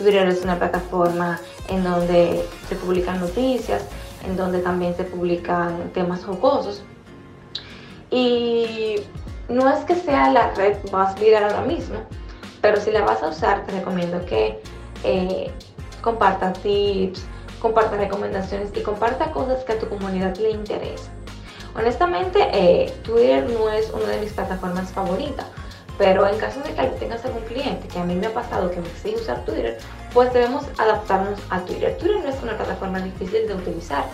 Twitter 0.00 0.26
es 0.28 0.42
una 0.42 0.58
plataforma 0.58 1.38
en 1.68 1.84
donde 1.84 2.42
se 2.68 2.74
publican 2.74 3.20
noticias, 3.20 3.84
en 4.24 4.34
donde 4.34 4.60
también 4.60 4.96
se 4.96 5.04
publican 5.04 5.90
temas 5.92 6.24
jocosos. 6.24 6.82
Y 8.10 8.96
no 9.50 9.70
es 9.70 9.84
que 9.84 9.94
sea 9.94 10.32
la 10.32 10.54
red 10.54 10.78
más 10.90 11.20
viral 11.20 11.44
ahora 11.44 11.60
mismo, 11.62 11.96
pero 12.62 12.80
si 12.80 12.90
la 12.90 13.02
vas 13.02 13.22
a 13.22 13.28
usar, 13.28 13.66
te 13.66 13.72
recomiendo 13.72 14.24
que 14.24 14.62
eh, 15.04 15.50
compartas 16.00 16.58
tips, 16.60 17.26
comparta 17.60 17.98
recomendaciones 17.98 18.70
y 18.74 18.80
comparta 18.82 19.32
cosas 19.32 19.62
que 19.64 19.72
a 19.72 19.78
tu 19.78 19.86
comunidad 19.86 20.34
le 20.38 20.50
interesen. 20.50 21.12
Honestamente, 21.76 22.48
eh, 22.52 22.90
Twitter 23.02 23.48
no 23.50 23.68
es 23.68 23.90
una 23.90 24.06
de 24.06 24.20
mis 24.22 24.32
plataformas 24.32 24.90
favoritas, 24.92 25.46
pero 26.00 26.26
en 26.26 26.38
caso 26.38 26.60
de 26.60 26.72
que 26.72 26.82
tengas 26.98 27.22
algún 27.26 27.42
cliente, 27.42 27.86
que 27.86 27.98
a 27.98 28.04
mí 28.04 28.14
me 28.14 28.28
ha 28.28 28.32
pasado 28.32 28.70
que 28.70 28.80
me 28.80 28.88
exige 28.88 29.16
usar 29.16 29.44
Twitter, 29.44 29.76
pues 30.14 30.32
debemos 30.32 30.64
adaptarnos 30.78 31.38
a 31.50 31.60
Twitter. 31.60 31.94
Twitter 31.98 32.22
no 32.22 32.30
es 32.30 32.42
una 32.42 32.56
plataforma 32.56 33.00
difícil 33.00 33.46
de 33.46 33.52
utilizar, 33.52 34.04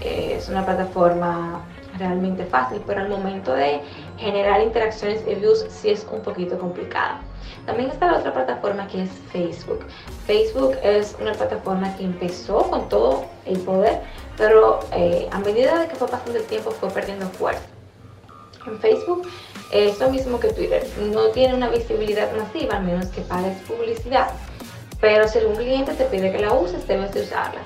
eh, 0.00 0.36
es 0.38 0.48
una 0.48 0.64
plataforma 0.64 1.60
realmente 1.98 2.46
fácil, 2.46 2.80
pero 2.86 3.02
al 3.02 3.10
momento 3.10 3.52
de 3.52 3.82
generar 4.16 4.62
interacciones 4.62 5.20
y 5.28 5.34
views 5.34 5.66
sí 5.68 5.90
es 5.90 6.06
un 6.10 6.22
poquito 6.22 6.58
complicada. 6.58 7.20
También 7.66 7.90
está 7.90 8.10
la 8.10 8.18
otra 8.20 8.32
plataforma 8.32 8.86
que 8.86 9.02
es 9.02 9.10
Facebook. 9.30 9.84
Facebook 10.26 10.78
es 10.82 11.14
una 11.20 11.32
plataforma 11.32 11.94
que 11.98 12.04
empezó 12.04 12.70
con 12.70 12.88
todo 12.88 13.26
el 13.44 13.58
poder, 13.58 14.00
pero 14.38 14.80
eh, 14.92 15.28
a 15.30 15.40
medida 15.40 15.78
de 15.78 15.88
que 15.88 15.94
fue 15.94 16.08
pasando 16.08 16.38
el 16.38 16.46
tiempo 16.46 16.70
fue 16.70 16.88
perdiendo 16.88 17.26
fuerza. 17.26 17.66
En 18.66 18.78
Facebook 18.78 19.28
es 19.70 19.98
lo 19.98 20.10
mismo 20.10 20.38
que 20.38 20.48
Twitter, 20.48 20.86
no 21.12 21.28
tiene 21.28 21.54
una 21.54 21.68
visibilidad 21.68 22.30
masiva, 22.36 22.76
a 22.76 22.80
menos 22.80 23.06
que 23.06 23.22
pagues 23.22 23.56
publicidad. 23.62 24.30
Pero 25.00 25.28
si 25.28 25.38
algún 25.38 25.56
cliente 25.56 25.92
te 25.94 26.04
pide 26.04 26.32
que 26.32 26.38
la 26.38 26.52
uses, 26.52 26.86
debes 26.86 27.12
de 27.12 27.22
usarla. 27.22 27.60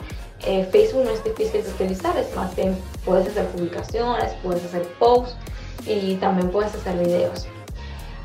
Eh, 0.47 0.69
Facebook 0.71 1.05
no 1.05 1.11
es 1.11 1.23
difícil 1.25 1.62
de 1.62 1.71
utilizar, 1.71 2.17
es 2.17 2.35
más 2.35 2.55
bien 2.55 2.76
puedes 3.05 3.28
hacer 3.28 3.47
publicaciones, 3.49 4.33
puedes 4.43 4.64
hacer 4.64 4.83
posts 4.99 5.37
y 5.87 6.14
también 6.17 6.50
puedes 6.50 6.75
hacer 6.75 6.97
videos. 6.97 7.47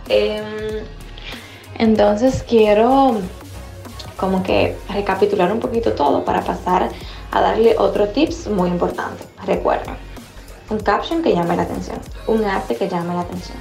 Em, 0.09 0.85
entonces 1.79 2.43
quiero 2.47 3.17
como 4.17 4.43
que 4.43 4.77
recapitular 4.89 5.51
un 5.51 5.59
poquito 5.59 5.93
todo 5.93 6.23
para 6.23 6.41
pasar 6.41 6.89
a 7.31 7.41
darle 7.41 7.75
otro 7.77 8.07
tips 8.09 8.47
muy 8.47 8.69
importante. 8.69 9.23
Recuerden, 9.45 9.95
un 10.73 10.79
caption 10.79 11.21
que 11.21 11.33
llame 11.33 11.55
la 11.55 11.63
atención, 11.63 11.99
un 12.27 12.43
arte 12.43 12.75
que 12.75 12.89
llame 12.89 13.13
la 13.13 13.21
atención, 13.21 13.57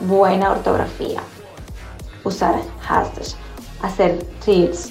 buena 0.00 0.50
ortografía, 0.50 1.20
usar 2.24 2.54
hashtags, 2.80 3.36
hacer 3.82 4.24
tips, 4.44 4.90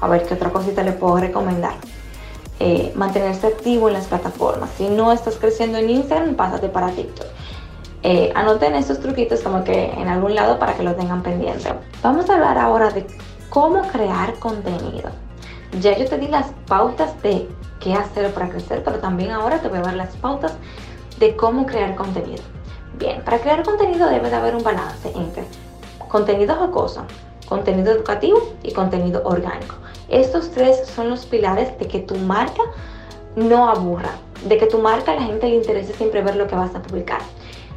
a 0.00 0.08
ver 0.08 0.24
qué 0.26 0.34
otra 0.34 0.50
cosita 0.50 0.82
le 0.82 0.92
puedo 0.92 1.16
recomendar. 1.18 1.74
eh, 2.60 2.92
mantenerse 2.94 3.48
activo 3.48 3.88
en 3.88 3.94
las 3.94 4.06
plataformas. 4.06 4.70
Si 4.78 4.88
no 4.88 5.10
estás 5.12 5.36
creciendo 5.36 5.78
en 5.78 5.90
Instagram, 5.90 6.36
pásate 6.36 6.68
para 6.68 6.90
TikTok. 6.90 7.26
Eh, 8.04 8.32
anoten 8.36 8.74
estos 8.76 9.00
truquitos 9.00 9.40
como 9.40 9.64
que 9.64 9.90
en 9.90 10.06
algún 10.08 10.34
lado 10.36 10.58
para 10.60 10.74
que 10.74 10.84
lo 10.84 10.94
tengan 10.94 11.22
pendiente. 11.24 11.72
Vamos 12.02 12.30
a 12.30 12.34
hablar 12.34 12.58
ahora 12.58 12.90
de 12.90 13.04
cómo 13.50 13.82
crear 13.90 14.34
contenido. 14.38 15.10
Ya 15.80 15.96
yo 15.96 16.04
te 16.08 16.18
di 16.18 16.28
las 16.28 16.46
pautas 16.68 17.20
de 17.22 17.48
qué 17.80 17.94
hacer 17.94 18.32
para 18.32 18.48
crecer, 18.48 18.82
pero 18.84 18.98
también 18.98 19.32
ahora 19.32 19.58
te 19.60 19.68
voy 19.68 19.78
a 19.78 19.82
dar 19.82 19.94
las 19.94 20.14
pautas 20.16 20.52
de 21.22 21.36
cómo 21.36 21.66
crear 21.66 21.94
contenido. 21.94 22.42
Bien, 22.98 23.22
para 23.22 23.38
crear 23.38 23.62
contenido 23.62 24.08
debe 24.08 24.28
de 24.28 24.34
haber 24.34 24.56
un 24.56 24.64
balance 24.64 25.08
entre 25.14 25.44
contenido 26.08 26.56
jocoso, 26.56 27.04
contenido 27.48 27.92
educativo 27.92 28.42
y 28.64 28.72
contenido 28.72 29.22
orgánico. 29.24 29.76
Estos 30.08 30.50
tres 30.50 30.84
son 30.84 31.10
los 31.10 31.24
pilares 31.24 31.78
de 31.78 31.86
que 31.86 32.00
tu 32.00 32.16
marca 32.16 32.62
no 33.36 33.68
aburra, 33.68 34.10
de 34.48 34.58
que 34.58 34.66
tu 34.66 34.78
marca 34.78 35.12
a 35.12 35.14
la 35.14 35.22
gente 35.22 35.48
le 35.48 35.54
interese 35.54 35.92
siempre 35.92 36.22
ver 36.22 36.34
lo 36.34 36.48
que 36.48 36.56
vas 36.56 36.74
a 36.74 36.82
publicar. 36.82 37.20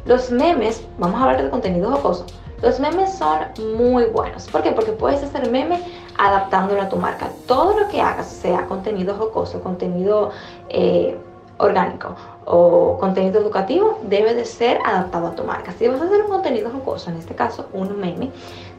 Los 0.05 0.31
memes, 0.31 0.83
vamos 0.97 1.21
a 1.21 1.25
hablar 1.25 1.43
de 1.43 1.49
contenido 1.51 1.91
jocoso, 1.91 2.25
los 2.63 2.79
memes 2.79 3.15
son 3.15 3.41
muy 3.77 4.05
buenos. 4.05 4.47
¿Por 4.47 4.63
qué? 4.63 4.71
Porque 4.71 4.91
puedes 4.91 5.21
hacer 5.21 5.51
meme 5.51 5.83
adaptándolo 6.17 6.81
a 6.81 6.89
tu 6.89 6.95
marca. 6.95 7.29
Todo 7.45 7.79
lo 7.79 7.87
que 7.89 8.01
hagas, 8.01 8.25
sea 8.25 8.65
contenido 8.65 9.13
jocoso, 9.13 9.61
contenido 9.61 10.31
eh, 10.69 11.15
orgánico 11.57 12.15
o 12.45 12.97
contenido 13.00 13.39
educativo, 13.39 14.00
debe 14.03 14.33
de 14.33 14.45
ser 14.45 14.79
adaptado 14.85 15.27
a 15.27 15.35
tu 15.35 15.43
marca. 15.43 15.71
Si 15.71 15.88
vas 15.88 16.01
a 16.01 16.05
hacer 16.05 16.21
un 16.24 16.29
contenido 16.29 16.69
jocoso, 16.69 17.09
en 17.09 17.17
este 17.17 17.35
caso 17.35 17.67
un 17.74 18.00
meme, 18.00 18.31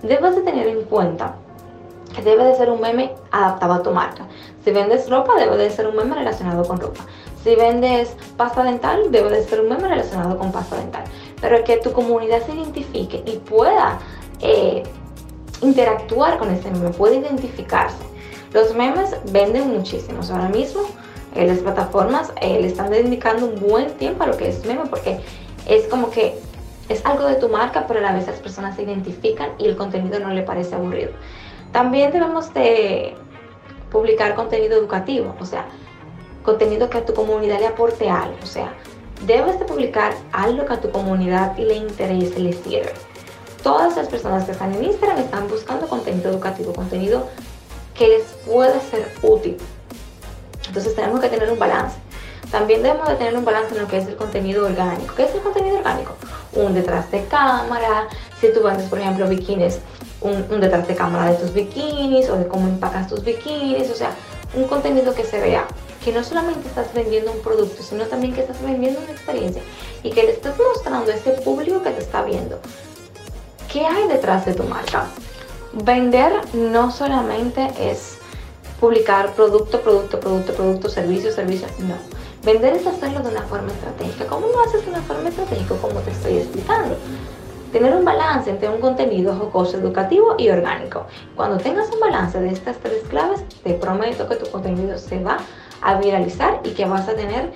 debes 0.03 0.37
de 0.37 0.43
tener 0.43 0.67
en 0.69 0.85
cuenta 0.85 1.35
que 2.15 2.23
debe 2.23 2.45
de 2.45 2.55
ser 2.55 2.71
un 2.71 2.81
meme 2.81 3.13
adaptado 3.31 3.75
a 3.75 3.83
tu 3.83 3.91
marca. 3.91 4.25
Si 4.65 4.71
vendes 4.71 5.11
ropa, 5.11 5.35
debe 5.37 5.57
de 5.57 5.71
ser 5.71 5.87
un 5.87 5.97
meme 5.97 6.15
relacionado 6.15 6.67
con 6.67 6.81
ropa. 6.81 7.05
Si 7.43 7.55
vendes 7.55 8.17
pasta 8.37 8.63
dental, 8.65 9.11
debe 9.11 9.31
de 9.31 9.45
ser 9.45 9.61
un 9.61 9.69
meme 9.69 9.89
relacionado 9.89 10.39
con 10.39 10.53
pasta 10.53 10.77
dental 10.77 11.05
pero 11.41 11.63
que 11.65 11.77
tu 11.79 11.93
comunidad 11.93 12.45
se 12.45 12.55
identifique 12.55 13.23
y 13.27 13.37
pueda 13.39 13.99
eh, 14.41 14.83
interactuar 15.61 16.39
con 16.39 16.51
ese 16.51 16.71
meme, 16.71 16.91
pueda 16.91 17.17
identificarse. 17.17 18.05
Los 18.53 18.75
memes 18.75 19.15
venden 19.31 19.69
muchísimo. 19.71 20.21
Ahora 20.31 20.49
mismo 20.49 20.83
las 21.45 21.59
plataformas 21.59 22.33
eh, 22.41 22.61
le 22.61 22.69
están 22.69 22.91
dedicando 22.91 23.47
un 23.47 23.61
buen 23.61 23.93
tiempo 23.95 24.23
a 24.25 24.29
lo 24.29 24.37
que 24.37 24.49
es 24.49 24.65
meme 24.65 24.87
porque 24.89 25.19
es 25.67 25.87
como 25.89 26.11
que 26.11 26.39
es 26.89 27.05
algo 27.05 27.27
de 27.27 27.35
tu 27.35 27.49
marca, 27.49 27.87
pero 27.87 27.99
a 28.01 28.03
la 28.03 28.13
vez 28.13 28.27
las 28.27 28.39
personas 28.39 28.77
se 28.77 28.83
identifican 28.83 29.51
y 29.59 29.67
el 29.67 29.77
contenido 29.77 30.21
no 30.21 30.31
le 30.31 30.43
parece 30.43 30.75
aburrido. 30.75 31.11
También 31.73 32.13
debemos 32.13 32.55
de 32.55 33.15
publicar 33.91 34.35
contenido 34.35 34.79
educativo, 34.79 35.35
o 35.41 35.45
sea, 35.45 35.67
contenido 36.45 36.89
que 36.89 36.99
a 36.99 37.05
tu 37.05 37.13
comunidad 37.13 37.59
le 37.59 37.67
aporte 37.67 38.09
algo, 38.09 38.37
o 38.43 38.47
sea, 38.47 38.73
debes 39.27 39.59
de 39.59 39.65
publicar 39.65 40.15
algo 40.33 40.65
que 40.65 40.75
a 40.75 40.81
tu 40.81 40.91
comunidad 40.91 41.57
le 41.57 41.75
interese, 41.75 42.39
le 42.39 42.53
sirve. 42.53 42.93
Todas 43.63 43.97
las 43.97 44.07
personas 44.07 44.45
que 44.45 44.53
están 44.53 44.73
en 44.75 44.85
Instagram 44.85 45.19
están 45.19 45.49
buscando 45.49 45.89
contenido 45.89 46.31
educativo, 46.31 46.73
contenido 46.73 47.27
que 47.95 48.09
les 48.09 48.25
pueda 48.47 48.79
ser 48.81 49.11
útil. 49.23 49.57
Entonces 50.77 50.95
tenemos 50.95 51.21
que 51.21 51.31
tener 51.31 51.51
un 51.51 51.59
balance. 51.59 51.97
También 52.51 52.83
debemos 52.83 53.09
de 53.09 53.15
tener 53.15 53.35
un 53.35 53.47
balance 53.47 53.75
en 53.75 53.81
lo 53.81 53.89
que 53.89 53.97
es 53.97 54.07
el 54.07 54.17
contenido 54.17 54.67
orgánico. 54.67 55.15
¿Qué 55.15 55.25
es 55.25 55.35
el 55.35 55.41
contenido 55.41 55.79
orgánico? 55.79 56.15
Un 56.53 56.75
detrás 56.75 57.11
de 57.11 57.25
cámara. 57.25 58.09
Si 58.39 58.53
tú 58.53 58.63
vendes, 58.63 58.87
por 58.91 58.99
ejemplo, 58.99 59.27
bikinis, 59.27 59.79
un, 60.21 60.61
detrás 60.61 60.87
de 60.87 60.95
cámara 60.95 61.31
de 61.31 61.39
tus 61.39 61.55
bikinis 61.55 62.29
o 62.29 62.37
de 62.37 62.47
cómo 62.47 62.69
empacas 62.69 63.09
tus 63.09 63.25
bikinis. 63.25 63.89
O 63.89 63.95
sea, 63.95 64.11
un 64.53 64.65
contenido 64.65 65.15
que 65.15 65.25
se 65.25 65.41
vea 65.41 65.67
que 66.05 66.13
no 66.13 66.23
solamente 66.23 66.69
estás 66.69 66.93
vendiendo 66.93 67.33
un 67.33 67.41
producto, 67.41 67.83
sino 67.83 68.05
también 68.05 68.35
que 68.35 68.43
estás 68.43 68.61
vendiendo 68.61 69.01
una 69.01 69.13
experiencia 69.13 69.63
y 70.03 70.11
que 70.11 70.25
le 70.25 70.33
estás 70.33 70.57
mostrando 70.59 71.11
a 71.11 71.15
ese 71.15 71.31
público 71.41 71.83
que 71.83 71.91
te 71.91 72.03
está 72.03 72.21
viendo 72.21 72.61
qué 73.73 73.87
hay 73.87 74.09
detrás 74.09 74.45
de 74.45 74.53
tu 74.53 74.65
marca. 74.65 75.07
Vender 75.73 76.33
no 76.53 76.91
solamente 76.91 77.71
es 77.81 78.16
publicar 78.81 79.33
producto, 79.33 79.81
producto, 79.81 80.21
producto, 80.21 80.53
producto, 80.53 80.89
servicio, 80.89 81.33
servicio, 81.33 81.67
no. 81.81 81.95
Vender 82.45 82.75
es 82.75 82.87
hacerlo 82.87 83.21
de 83.21 83.31
una 83.31 83.43
forma 83.43 83.69
estratégica. 83.69 84.27
¿Cómo 84.27 84.47
lo 84.47 84.61
haces 84.61 84.85
de 84.85 84.91
una 84.91 85.03
forma 85.03 85.29
estratégica? 85.29 85.75
Como 85.77 86.01
te 86.01 86.11
estoy 86.11 86.37
explicando. 86.39 86.97
Tener 87.73 87.95
un 87.95 88.05
balance 88.05 88.51
entre 88.51 88.69
un 88.69 88.81
contenido 88.81 89.35
jocoso, 89.35 89.77
educativo 89.79 90.37
y 90.39 90.49
orgánico. 90.51 91.07
Cuando 91.35 91.57
tengas 91.59 91.91
un 91.93 92.01
balance 92.01 92.39
de 92.39 92.51
estas 92.51 92.77
tres 92.79 93.03
claves, 93.09 93.43
te 93.65 93.75
prometo 93.75 94.29
que 94.29 94.37
tu 94.37 94.51
contenido 94.51 94.97
se 94.97 95.23
va 95.23 95.39
a 95.83 95.99
viralizar 95.99 96.61
y 96.63 96.71
que 96.71 96.85
vas 96.85 97.09
a 97.09 97.15
tener 97.15 97.53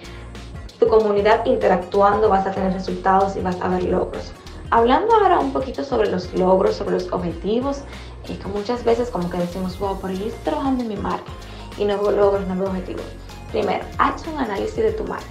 tu 0.78 0.88
comunidad 0.88 1.44
interactuando, 1.46 2.28
vas 2.28 2.46
a 2.46 2.50
tener 2.50 2.72
resultados 2.72 3.36
y 3.36 3.40
vas 3.40 3.58
a 3.60 3.68
ver 3.68 3.84
logros. 3.84 4.32
Hablando 4.70 5.14
ahora 5.14 5.38
un 5.38 5.52
poquito 5.52 5.84
sobre 5.84 6.10
los 6.10 6.32
logros, 6.32 6.76
sobre 6.76 6.94
los 6.94 7.12
objetivos, 7.12 7.82
y 8.28 8.34
que 8.34 8.48
muchas 8.48 8.84
veces 8.84 9.10
como 9.10 9.30
que 9.30 9.38
decimos, 9.38 9.78
wow, 9.78 9.98
por 9.98 10.10
ahí 10.10 10.24
estoy 10.26 10.44
trabajando 10.44 10.82
en 10.82 10.88
mi 10.88 10.96
marca 10.96 11.30
y 11.78 11.84
no 11.84 11.96
no 11.96 12.02
veo 12.02 12.68
objetivos. 12.68 13.04
Primero, 13.50 13.84
haz 13.98 14.26
un 14.26 14.38
análisis 14.38 14.76
de 14.76 14.92
tu 14.92 15.04
marca. 15.04 15.26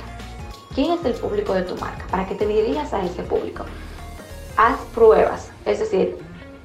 ¿Quién 0.75 0.91
es 0.91 1.05
el 1.05 1.13
público 1.13 1.53
de 1.53 1.63
tu 1.63 1.75
marca? 1.77 2.05
Para 2.11 2.27
que 2.27 2.35
te 2.35 2.45
dirijas 2.45 2.93
a 2.93 3.03
ese 3.03 3.23
público. 3.23 3.63
Haz 4.57 4.77
pruebas, 4.93 5.51
es 5.65 5.79
decir, 5.79 6.17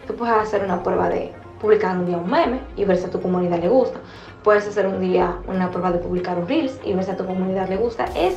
tú 0.07 0.15
puedes 0.17 0.35
hacer 0.35 0.65
una 0.65 0.83
prueba 0.83 1.09
de 1.09 1.33
publicar 1.61 1.97
un 1.97 2.07
día 2.07 2.19
un 2.19 2.31
meme 2.31 2.61
y 2.77 2.85
ver 2.85 2.99
si 2.99 3.05
a 3.05 3.11
tu 3.11 3.21
comunidad 3.21 3.61
le 3.61 3.69
gusta. 3.69 3.99
Puedes 4.43 4.67
hacer 4.67 4.87
un 4.87 5.01
día 5.01 5.37
una 5.47 5.71
prueba 5.71 5.93
de 5.93 5.99
publicar 5.99 6.39
un 6.39 6.47
Reels 6.47 6.79
y 6.85 6.93
ver 6.93 7.05
si 7.05 7.13
a 7.13 7.17
tu 7.17 7.25
comunidad 7.25 7.69
le 7.69 7.77
gusta. 7.77 8.05
Es, 8.15 8.35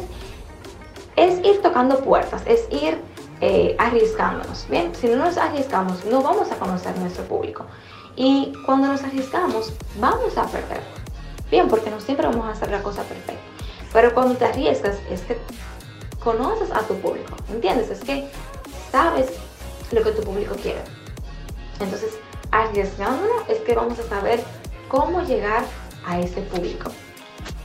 es 1.16 1.46
ir 1.46 1.62
tocando 1.62 2.00
puertas, 2.00 2.44
es 2.46 2.68
ir 2.72 2.94
eh, 2.94 3.00
arriesgándonos. 3.88 4.68
Bien, 4.70 4.94
si 4.94 5.08
no 5.08 5.18
nos 5.18 5.38
arriesgamos, 5.38 6.06
no 6.06 6.22
vamos 6.22 6.52
a 6.52 6.56
conocer 6.56 6.98
nuestro 6.98 7.24
público. 7.26 7.66
Y 8.16 8.54
cuando 8.66 8.88
nos 8.88 9.04
arriesgamos, 9.04 9.74
vamos 10.00 10.38
a 10.38 10.44
perder. 10.46 10.82
Bien, 11.50 11.68
porque 11.68 11.90
no 11.90 12.00
siempre 12.00 12.28
vamos 12.28 12.46
a 12.46 12.52
hacer 12.52 12.70
la 12.70 12.84
cosa 12.84 13.04
perfecta. 13.04 13.42
Pero 13.94 14.14
cuando 14.14 14.36
te 14.36 14.46
arriesgas, 14.46 14.98
es 15.10 15.22
que 15.22 15.38
conoces 16.24 16.72
a 16.72 16.82
tu 16.82 16.96
público. 16.96 17.36
¿Entiendes? 17.52 17.90
Es 17.90 18.00
que 18.00 18.30
sabes 18.92 19.28
lo 19.92 20.04
que 20.04 20.12
tu 20.12 20.24
público 20.24 20.56
quiere. 20.56 20.82
Entonces, 21.80 22.18
arriesgándonos 22.52 23.48
es 23.48 23.60
que 23.60 23.76
vamos 23.76 24.00
a 24.00 24.04
saber 24.04 24.44
cómo 24.90 25.22
llegar 25.22 25.64
a 26.06 26.20
ese 26.20 26.42
público. 26.42 26.92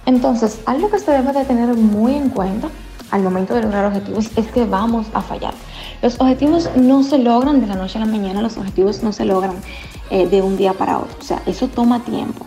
Entonces, 0.06 0.60
algo 0.66 0.90
que 0.90 0.98
se 0.98 1.10
debe 1.10 1.32
de 1.32 1.44
tener 1.44 1.68
muy 1.74 2.14
en 2.14 2.28
cuenta 2.28 2.68
al 3.10 3.22
momento 3.22 3.54
de 3.54 3.62
lograr 3.62 3.86
objetivos 3.86 4.30
es 4.36 4.46
que 4.48 4.64
vamos 4.64 5.06
a 5.14 5.22
fallar. 5.22 5.54
Los 6.02 6.20
objetivos 6.20 6.68
no 6.74 7.04
se 7.04 7.18
logran 7.18 7.60
de 7.60 7.68
la 7.68 7.76
noche 7.76 7.96
a 7.96 8.00
la 8.00 8.10
mañana, 8.10 8.42
los 8.42 8.56
objetivos 8.56 9.04
no 9.04 9.12
se 9.12 9.24
logran 9.24 9.54
eh, 10.10 10.26
de 10.26 10.42
un 10.42 10.56
día 10.56 10.72
para 10.72 10.98
otro. 10.98 11.16
O 11.20 11.22
sea, 11.22 11.40
eso 11.46 11.68
toma 11.68 12.04
tiempo. 12.04 12.44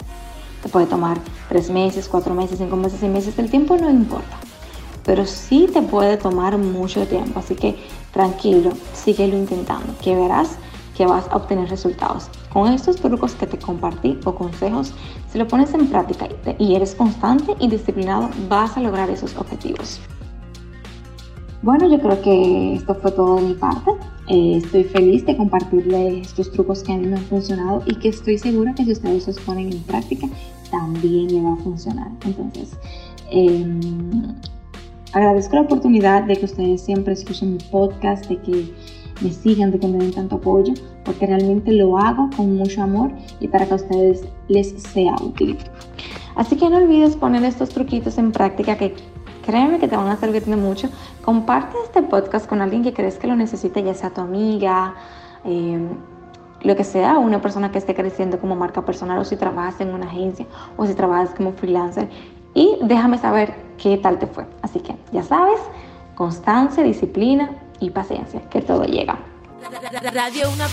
Te 0.61 0.67
puede 0.67 0.87
tomar 0.87 1.17
tres 1.47 1.69
meses, 1.69 2.09
cuatro 2.09 2.33
meses, 2.33 2.57
cinco 2.57 2.75
meses, 2.75 2.99
seis 2.99 3.11
meses. 3.13 3.39
El 3.39 3.49
tiempo 3.49 3.77
no 3.77 3.89
importa. 3.89 4.37
Pero 5.05 5.25
sí 5.25 5.69
te 5.71 5.81
puede 5.81 6.17
tomar 6.17 6.57
mucho 6.57 7.07
tiempo. 7.07 7.39
Así 7.39 7.55
que 7.55 7.77
tranquilo, 8.11 8.71
síguelo 8.93 9.37
intentando, 9.37 9.93
que 10.01 10.15
verás 10.15 10.57
que 10.97 11.05
vas 11.05 11.25
a 11.29 11.37
obtener 11.37 11.69
resultados. 11.69 12.29
Con 12.51 12.73
estos 12.73 12.97
trucos 12.97 13.35
que 13.35 13.47
te 13.47 13.57
compartí 13.57 14.19
o 14.25 14.35
consejos, 14.35 14.93
si 15.31 15.37
lo 15.37 15.47
pones 15.47 15.73
en 15.73 15.87
práctica 15.87 16.27
y 16.57 16.75
eres 16.75 16.93
constante 16.93 17.55
y 17.59 17.69
disciplinado, 17.69 18.29
vas 18.49 18.75
a 18.75 18.81
lograr 18.81 19.09
esos 19.09 19.35
objetivos. 19.37 20.01
Bueno, 21.65 21.89
yo 21.89 21.99
creo 21.99 22.21
que 22.21 22.75
esto 22.75 22.93
fue 22.93 23.11
todo 23.11 23.37
de 23.37 23.41
mi 23.41 23.53
parte. 23.55 23.89
Eh, 24.27 24.57
estoy 24.57 24.83
feliz 24.83 25.25
de 25.25 25.35
compartirles 25.35 26.27
estos 26.27 26.51
trucos 26.51 26.83
que 26.83 26.93
a 26.93 26.97
mí 26.97 27.07
me 27.07 27.15
han 27.15 27.23
funcionado 27.23 27.81
y 27.87 27.95
que 27.95 28.09
estoy 28.09 28.37
segura 28.37 28.75
que 28.75 28.85
si 28.85 28.91
ustedes 28.91 29.25
los 29.25 29.39
ponen 29.39 29.73
en 29.73 29.81
práctica, 29.81 30.27
también 30.69 31.33
le 31.33 31.41
va 31.41 31.53
a 31.53 31.55
funcionar. 31.55 32.11
Entonces, 32.23 32.77
em, 33.31 33.81
agradezco 35.11 35.55
la 35.55 35.63
oportunidad 35.63 36.25
de 36.25 36.35
que 36.35 36.45
ustedes 36.45 36.81
siempre 36.81 37.13
escuchen 37.13 37.53
mi 37.53 37.59
podcast, 37.71 38.27
de 38.27 38.39
que 38.41 38.71
me 39.23 39.31
sigan, 39.31 39.71
de 39.71 39.79
que 39.79 39.87
me 39.87 39.97
den 39.97 40.11
tanto 40.11 40.35
apoyo, 40.35 40.75
porque 41.03 41.25
realmente 41.25 41.71
lo 41.71 41.97
hago 41.97 42.29
con 42.37 42.57
mucho 42.57 42.83
amor 42.83 43.11
y 43.39 43.47
para 43.47 43.65
que 43.65 43.73
a 43.73 43.77
ustedes 43.77 44.23
les 44.49 44.69
sea 44.83 45.15
útil. 45.19 45.57
Así 46.35 46.57
que 46.57 46.69
no 46.69 46.77
olvides 46.77 47.15
poner 47.15 47.43
estos 47.43 47.69
truquitos 47.69 48.19
en 48.19 48.31
práctica 48.31 48.77
que 48.77 48.93
créeme 49.45 49.79
que 49.79 49.87
te 49.87 49.95
van 49.95 50.07
a 50.07 50.17
servir 50.17 50.45
de 50.45 50.55
mucho. 50.55 50.89
Comparte 51.23 51.77
este 51.83 52.01
podcast 52.01 52.47
con 52.47 52.61
alguien 52.61 52.83
que 52.83 52.93
crees 52.93 53.17
que 53.17 53.27
lo 53.27 53.35
necesite, 53.35 53.83
ya 53.83 53.93
sea 53.93 54.09
tu 54.09 54.21
amiga, 54.21 54.95
em, 55.43 55.89
lo 56.61 56.75
que 56.75 56.83
sea, 56.83 57.19
una 57.19 57.41
persona 57.41 57.71
que 57.71 57.77
esté 57.77 57.93
creciendo 57.93 58.39
como 58.39 58.55
marca 58.55 58.83
personal 58.83 59.19
o 59.19 59.23
si 59.23 59.35
trabajas 59.35 59.79
en 59.81 59.93
una 59.93 60.07
agencia 60.07 60.45
o 60.77 60.85
si 60.85 60.95
trabajas 60.95 61.29
como 61.35 61.53
freelancer 61.53 62.09
y 62.53 62.77
déjame 62.81 63.17
saber 63.19 63.53
qué 63.77 63.97
tal 63.97 64.17
te 64.17 64.25
fue. 64.25 64.45
Así 64.63 64.79
que 64.79 64.95
ya 65.11 65.21
sabes, 65.21 65.59
constancia, 66.15 66.83
disciplina 66.83 67.51
y 67.79 67.91
paciencia, 67.91 68.41
que 68.49 68.61
todo 68.61 68.85
llega. 68.85 69.19
Radio 70.11 70.49
Una 70.51 70.67